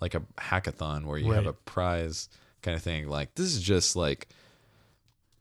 [0.00, 2.28] like a hackathon where you have a prize
[2.62, 3.08] kind of thing.
[3.08, 4.28] Like this is just like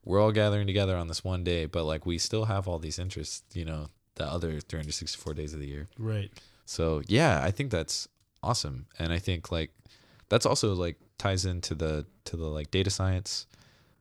[0.05, 2.99] we're all gathering together on this one day, but like we still have all these
[2.99, 5.87] interests, you know, the other 364 days of the year.
[5.97, 6.31] Right.
[6.65, 8.07] So yeah, I think that's
[8.41, 9.71] awesome, and I think like
[10.29, 13.45] that's also like ties into the to the like data science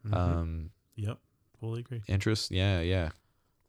[0.07, 0.15] Mhm.
[0.17, 1.19] um yep.
[1.61, 2.03] Fully agree.
[2.09, 2.51] interest.
[2.51, 3.11] Yeah, yeah,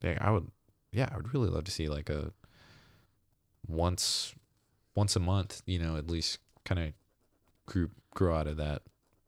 [0.01, 0.17] yeah.
[0.21, 0.47] I would
[0.91, 2.31] yeah, I would really love to see like a
[3.67, 4.33] once
[4.95, 6.93] once a month, you know, at least kind of
[7.65, 8.81] group grow out of that.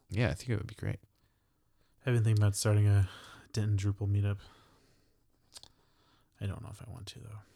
[0.09, 0.99] Yeah, I think it would be great.
[2.05, 3.07] I've been thinking about starting a
[3.53, 4.37] Denton Drupal meetup.
[6.41, 7.50] I don't know if I want to though.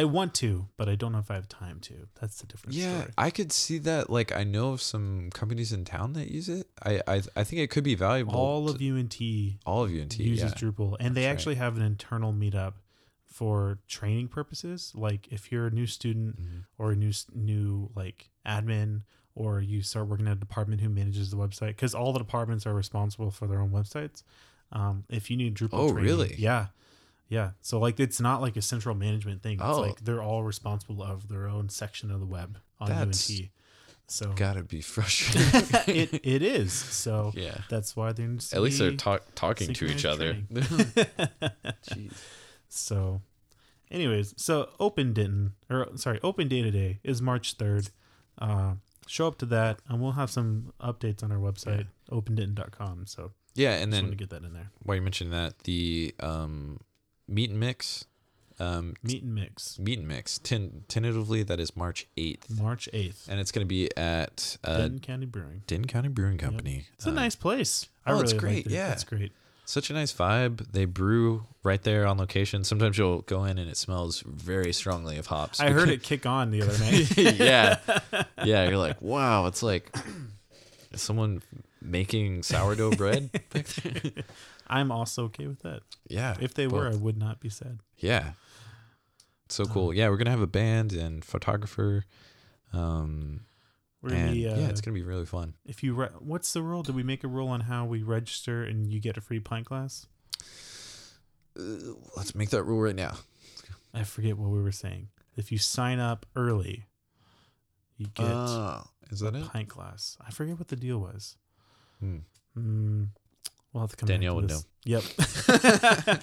[0.00, 1.94] I want to, but I don't know if I have time to.
[2.20, 3.12] That's the different Yeah, story.
[3.16, 4.10] I could see that.
[4.10, 6.66] Like, I know of some companies in town that use it.
[6.84, 8.34] I I, I think it could be valuable.
[8.34, 9.16] All of UNT
[9.64, 10.58] all of UNT uses yeah.
[10.58, 11.32] Drupal, and they That's right.
[11.32, 12.74] actually have an internal meetup
[13.26, 14.92] for training purposes.
[14.94, 16.64] Like if you're a new student Mhm.
[16.78, 19.02] or a new new like admin,
[19.34, 22.66] or you start working at a department who manages the website, because all the departments
[22.66, 24.22] are responsible for their own websites.
[24.72, 26.34] Um, if you need Drupal, Oh, training- really?
[26.38, 26.68] Yeah,
[27.28, 27.50] yeah.
[27.60, 29.54] So like it's not like a central management thing.
[29.54, 29.80] It's Oh.
[29.80, 33.48] like they're all responsible of their own section of the web on That's UNT.
[34.08, 35.68] So Gotta be frustrating.
[35.96, 36.72] it it is.
[36.72, 37.58] So yeah.
[37.68, 38.22] that's why to
[38.52, 40.36] At least they're talk, talking to each other.
[40.54, 41.08] synchronized
[42.68, 43.22] So,
[43.90, 47.90] anyways, so Open Denton or sorry, Open Data Day is March third.
[48.38, 48.74] Uh,
[49.06, 53.06] show up to that, and we'll have some updates on our website, opendenton.com.
[53.06, 54.70] So, yeah, and then to get that in there.
[54.82, 56.78] while you mentioned that, the um,
[57.28, 58.04] meet and mix,
[58.58, 63.28] um, Meet and mix, meet and mix, ten, tentatively that is March eighth, March eighth,
[63.30, 65.62] and it's going to be at uh, Denton County Brewing.
[65.66, 66.86] Denton County Brewing Company.
[66.94, 67.86] It's a Uh, nice place.
[68.06, 68.72] I oh, really it's great, it.
[68.72, 68.92] yeah.
[68.92, 69.32] it's great.
[69.66, 70.70] such a nice vibe.
[70.72, 72.62] They brew right there on location.
[72.64, 75.58] Sometimes you'll go in and it smells very strongly of hops.
[75.60, 77.16] I heard it kick on the other night.
[77.38, 77.78] yeah,
[78.44, 78.68] yeah.
[78.68, 79.46] You're like, wow.
[79.46, 79.94] It's like
[80.94, 81.42] someone
[81.86, 83.30] making sourdough bread.
[83.50, 84.24] back there?
[84.66, 85.80] I'm also okay with that.
[86.08, 87.78] yeah, If they were, I would not be sad.
[87.98, 88.32] yeah.
[89.48, 89.88] So cool.
[89.90, 92.04] Um, Yeah, we're gonna have a band and photographer.
[92.72, 93.42] Um,
[94.02, 95.54] We're gonna and be, uh, yeah, it's gonna be really fun.
[95.64, 96.82] if you re- what's the rule?
[96.82, 99.66] Did we make a rule on how we register and you get a free pint
[99.66, 100.06] glass?
[101.58, 101.62] Uh,
[102.16, 103.16] let's make that rule right now.
[103.94, 105.08] I forget what we were saying.
[105.36, 106.86] If you sign up early,
[107.96, 109.46] you get Oh, is that a it?
[109.48, 110.18] pint glass.
[110.26, 111.36] I forget what the deal was.
[112.00, 112.18] Hmm.
[112.56, 113.08] Mm,
[113.72, 114.06] we'll have to come.
[114.06, 114.66] back Danielle would this.
[114.84, 115.02] Yep.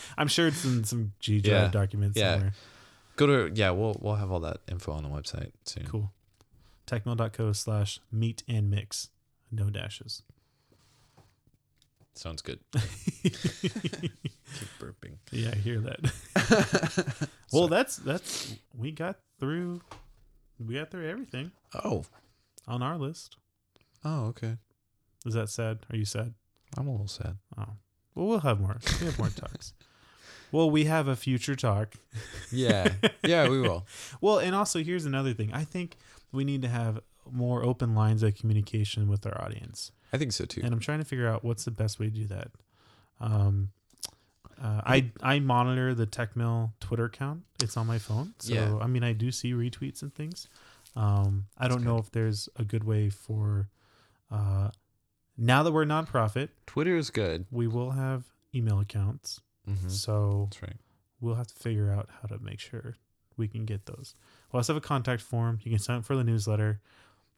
[0.17, 1.67] I'm sure it's in some G Drive Yeah.
[1.69, 2.33] document Yeah.
[2.33, 2.53] somewhere.
[3.15, 3.71] Go to yeah.
[3.71, 5.85] We'll we'll have all that info on the website soon.
[5.85, 6.11] Cool.
[6.87, 9.09] Techmill.co slash meet and mix.
[9.51, 10.23] No dashes.
[12.15, 12.59] Sounds good.
[13.23, 14.11] Keep
[14.79, 15.17] burping.
[15.31, 17.29] Yeah, I hear that.
[17.51, 19.81] well, that's that's we got through.
[20.59, 21.51] We got through everything
[21.83, 22.05] Oh.
[22.67, 23.37] on our list.
[24.05, 24.57] Oh, okay.
[25.25, 25.79] Is that sad?
[25.89, 26.33] Are you sad?
[26.77, 27.37] I'm a little sad.
[27.57, 27.65] Oh,
[28.15, 28.77] well, we'll have more.
[28.99, 29.73] We have more talks.
[30.51, 31.95] Well, we have a future talk.
[32.51, 32.93] Yeah.
[33.23, 33.87] Yeah, we will.
[34.21, 35.51] Well, and also here's another thing.
[35.51, 35.97] I think
[36.31, 36.99] we need to have
[37.31, 40.61] more open lines of communication with our audience, I think so too.
[40.63, 42.51] and I'm trying to figure out what's the best way to do that.
[43.19, 43.69] Um,
[44.61, 47.41] uh, I I monitor the TechMill Twitter account.
[47.63, 48.77] It's on my phone, so Yeah.
[48.79, 50.49] I mean I do see retweets and things.
[50.95, 53.69] Um, I don't know if there's a good way for.
[54.29, 54.69] Uh,
[55.37, 57.45] now that we're a nonprofit, Twitter is good.
[57.51, 59.41] we will have email accounts.
[59.69, 59.89] Mm-hmm.
[59.89, 60.77] So That's right.
[61.21, 62.97] we'll have to figure out how to make sure
[63.37, 64.15] we can get those.
[64.51, 65.59] We'll also have a contact form.
[65.63, 66.81] You can sign up for the newsletter.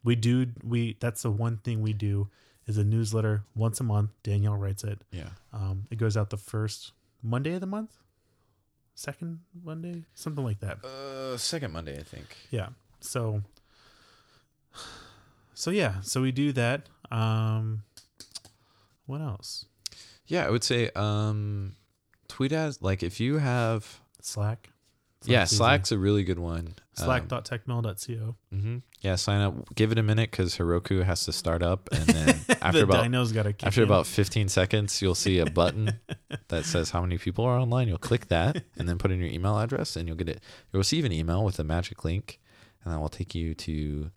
[0.03, 2.29] We do we that's the one thing we do
[2.67, 4.11] is a newsletter once a month.
[4.23, 5.01] Danielle writes it.
[5.11, 5.29] Yeah.
[5.53, 6.91] Um, it goes out the first
[7.23, 7.97] Monday of the month,
[8.93, 10.83] second Monday, something like that.
[10.83, 12.35] Uh, second Monday, I think.
[12.51, 12.69] Yeah.
[12.99, 13.43] So
[15.53, 16.87] so yeah, so we do that.
[17.11, 17.83] Um,
[19.05, 19.65] what else?
[20.27, 21.75] Yeah, I would say um,
[22.27, 24.69] tweet as like if you have Slack.
[25.23, 25.95] yeah, Slack's easy.
[25.95, 26.75] A really good one.
[26.97, 28.35] Um, Slack.techmill.co.
[28.51, 29.75] hmm Yeah, sign up.
[29.75, 33.05] Give it a minute because Heroku has to start up, and then after the about
[33.05, 33.87] dyno's got to kick after in.
[33.87, 35.99] about 15 seconds, you'll see a button
[36.47, 37.87] that says how many people are online.
[37.87, 40.41] You'll click that, and then put in your email address, and you'll get it.
[40.71, 42.39] You'll receive an email with a magic link,
[42.83, 44.09] and that will take you to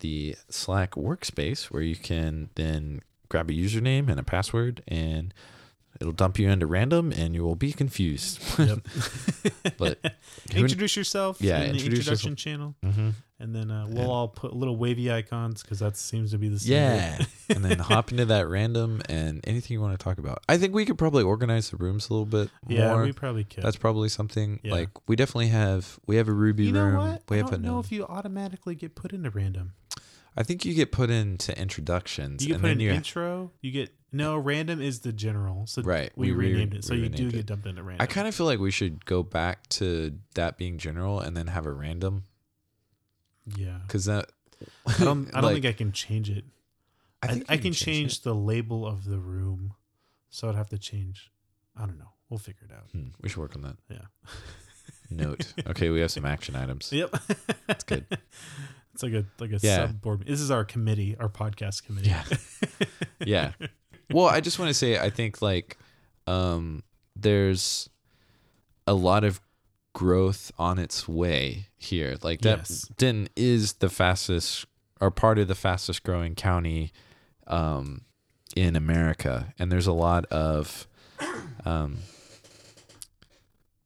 [0.00, 5.32] the Slack workspace where you can then grab a username and a password, and
[6.00, 8.40] it'll dump you into random, and you will be confused.
[8.58, 8.80] Yep.
[9.78, 9.98] But
[10.54, 13.12] introduce yourself Yeah, in the introduce introduction channel, Mhm.
[13.40, 16.48] and then uh, we'll And- all put little wavy icons because that seems to be
[16.48, 17.24] the Yeah.
[17.48, 20.42] and then hop into that random and anything you want to talk about.
[20.48, 22.88] I think we could probably organize the rooms a little bit yeah.
[22.92, 23.02] more.
[23.02, 23.62] We probably could.
[23.64, 24.72] That's probably something Yeah.
[24.72, 25.98] like we definitely have.
[26.06, 26.96] We have a Ruby you know room.
[26.96, 27.22] what?
[27.28, 29.72] We I have a don't know if you automatically get put into random.
[30.36, 33.52] I think you get put into introductions, You get put in you intro.
[33.62, 35.66] You get no random is the general.
[35.66, 36.84] So Right, we, we re- renamed it.
[36.84, 38.02] So you do renamed get dumped into random.
[38.02, 41.46] I kind of feel like we should go back to that being general and then
[41.48, 42.24] have a random
[43.56, 43.78] yeah.
[43.86, 44.30] because that.
[44.86, 45.28] I don't.
[45.28, 46.44] I don't like, think I can change it.
[47.22, 48.22] I, think I, you can change it.
[48.24, 49.74] the label of the room,
[50.30, 51.30] so I'd have to change.
[51.76, 52.12] I don't know.
[52.28, 52.90] We'll figure it out.
[52.92, 53.76] Hmm, we should work on that.
[53.90, 53.98] Yeah.
[55.10, 55.52] note.
[55.66, 56.92] Okay, we have some action items.
[56.92, 57.16] Yep.
[57.66, 58.06] That's good.
[58.96, 59.88] It's like a like a Yeah.
[59.88, 60.24] sub board.
[60.26, 62.08] This is our committee, our podcast committee.
[62.08, 62.24] Yeah.
[63.20, 63.52] yeah.
[64.10, 65.76] Well, I just want to say I think like
[66.26, 66.82] um
[67.14, 67.90] there's
[68.86, 69.38] a lot of
[69.92, 72.16] growth on its way here.
[72.22, 72.88] Like that Yes.
[72.96, 74.64] Denton is the fastest
[74.98, 76.90] or part of the fastest growing county
[77.46, 78.00] um
[78.56, 80.86] in America and there's a lot of
[81.66, 81.98] um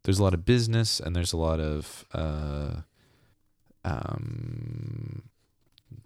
[0.04, 2.82] there's a lot of business and there's a lot of uh
[3.84, 5.22] um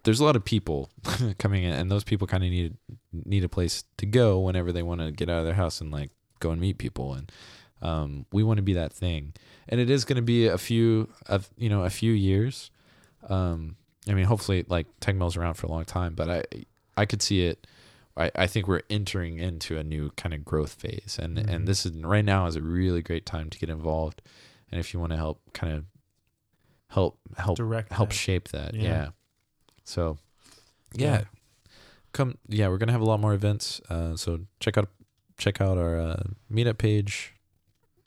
[0.04, 0.90] there's a lot of people
[1.38, 2.76] coming in and those people kind of need
[3.12, 5.90] need a place to go whenever they want to get out of their house and
[5.90, 6.10] like
[6.40, 7.30] go and meet people and
[7.82, 9.34] um, we want to be that thing.
[9.68, 12.70] And it is going to be a few of you know a few years.
[13.28, 13.76] Um,
[14.08, 16.44] i mean hopefully like TechMill's around for a long time but i
[16.96, 17.66] i could see it.
[18.16, 21.48] I, I think we're entering into a new kind of growth phase and Mhm.
[21.52, 24.22] and this is right now is a really great time to get involved.
[24.70, 25.84] And if you want to help kind of
[26.94, 28.14] help help Direct help that.
[28.14, 28.74] shape that.
[28.74, 28.82] Yeah.
[28.82, 29.08] Yeah.
[29.84, 30.18] So,
[30.94, 31.06] yeah.
[31.06, 31.24] Yeah.
[32.12, 32.38] come.
[32.48, 33.80] Yeah, we're gonna have a lot more events.
[33.90, 34.88] Uh, so check out
[35.36, 37.34] check out our uh, meetup page.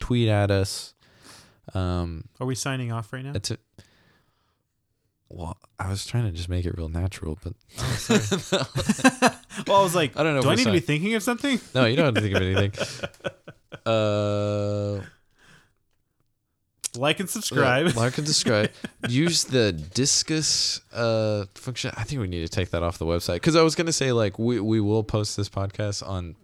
[0.00, 0.94] Tweet at us.
[1.74, 3.32] Um, Are we signing off right now?
[3.34, 3.58] it's a.
[5.30, 7.52] Well, I was trying to just make it real natural, but
[9.66, 10.40] well, I was like, I don't know.
[10.40, 11.60] do I we're need to be thinking of something?
[11.74, 12.72] No, you don't have to think of anything.
[13.84, 15.00] Uh,
[16.96, 17.94] Like and subscribe.
[17.96, 18.70] Like and subscribe.
[19.08, 21.92] Use the Disqus uh, function.
[21.96, 24.12] I think we need to take that off the website because I was gonna say
[24.12, 26.36] like we we will post this podcast on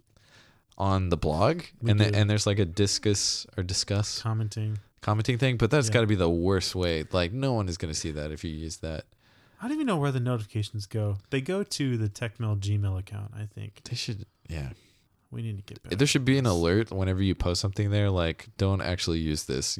[0.77, 4.77] on the blog We and then, and there's like a Disqus or discuss Commenting.
[5.01, 5.93] commenting thing, but that's Yeah.
[5.93, 7.05] got to be the worst way.
[7.11, 9.05] Like no one is gonna see that if you use that.
[9.61, 11.17] I don't even know where the notifications go.
[11.29, 13.31] They go to the TechMill Gmail account.
[13.35, 14.71] I think They should yeah.
[15.31, 15.97] We need to get back.
[15.97, 19.77] There should be an alert whenever you post something there like don't actually use this.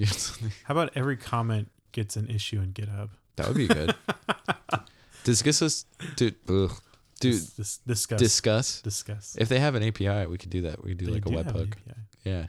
[0.64, 3.10] How about every comment gets an issue in GitHub?
[3.38, 3.94] that would be good.
[5.24, 5.86] discuss us
[6.16, 6.72] dude ugh.
[7.20, 8.20] dude Dis- dis- discuss.
[8.20, 9.36] discuss discuss.
[9.40, 10.84] If they have an API, we could do that.
[10.84, 11.74] We could do They like a do an webhook.
[12.24, 12.46] Yeah.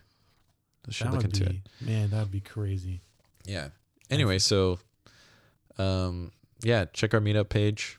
[0.89, 3.01] I should That look into be, man, that would be crazy.
[3.45, 3.69] Yeah.
[4.11, 4.79] Anyway, so
[5.79, 6.33] um
[6.63, 7.99] yeah, check our meetup page.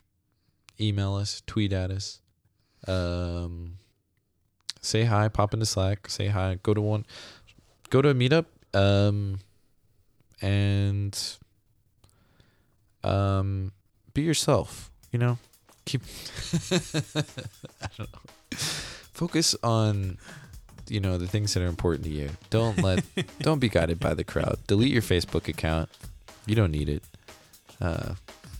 [0.79, 2.21] Email us, tweet at us.
[2.87, 3.77] Um
[4.87, 7.05] say hi, pop into Slack, say hi, go to one
[7.89, 9.39] go to a meetup, um
[10.41, 11.17] and
[13.03, 13.71] um
[14.13, 15.37] be yourself, you know?
[15.85, 16.01] Keep
[16.71, 18.19] I don't know.
[18.57, 20.17] Focus on
[20.89, 22.29] you know the things that are important to you.
[22.49, 23.03] Don't let
[23.39, 24.57] don't be guided by the crowd.
[24.67, 25.89] Delete your Facebook account.
[26.45, 27.03] You don't need it.
[27.79, 28.15] Uh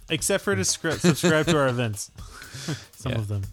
[0.09, 2.11] Except for to scri- subscribe to our events.
[2.95, 3.17] Some Yeah.
[3.17, 3.43] of them.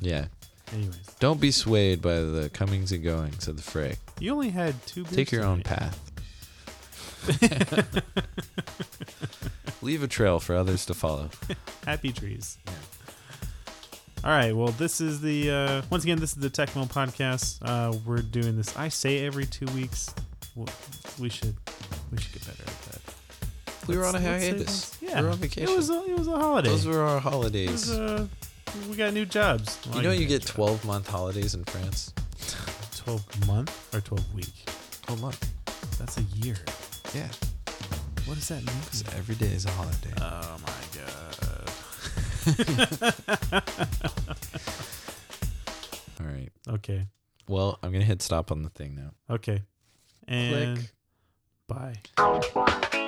[0.00, 0.26] yeah.
[0.72, 3.96] Anyways, Don't be swayed by the comings and goings of the fray.
[4.18, 5.04] you only had two.
[5.04, 5.78] beers Take your own tonight.
[5.78, 6.00] path.
[9.82, 11.28] Leave a trail for others to follow.
[11.86, 12.58] Happy trees.
[14.24, 14.54] All right.
[14.56, 17.58] Well, this is the uh, once again this is the TechMill podcast.
[17.62, 18.76] Uh, we're doing this.
[18.76, 20.12] I say every two weeks.
[20.56, 20.68] Well,
[21.20, 21.54] we should
[22.10, 23.00] we should get better at that.
[23.86, 24.66] We were on a Let's- let's say hiatus.
[24.66, 25.72] once- We Yeah, were on vacation.
[25.72, 26.68] It was a, it was a holiday.
[26.70, 27.70] Those were our It holidays.
[27.88, 28.26] was, uh,
[28.88, 29.78] we got new jobs.
[29.88, 30.52] Well, you know you get jobs.
[30.52, 32.12] 12 month holidays in France?
[32.96, 34.68] twelve month or twelve week.
[35.02, 35.52] 12 month.
[35.98, 36.56] That's a year.
[37.14, 37.28] Yeah.
[38.26, 38.76] What does that mean?
[38.84, 40.12] Because every day is a holiday.
[40.20, 41.36] Oh my god.
[46.20, 46.50] All right.
[46.68, 47.06] Okay.
[47.48, 49.12] Well, I'm going to hit stop on the thing now.
[49.34, 49.62] Okay.
[50.26, 50.78] And
[51.68, 51.96] Click.
[52.16, 53.05] bye.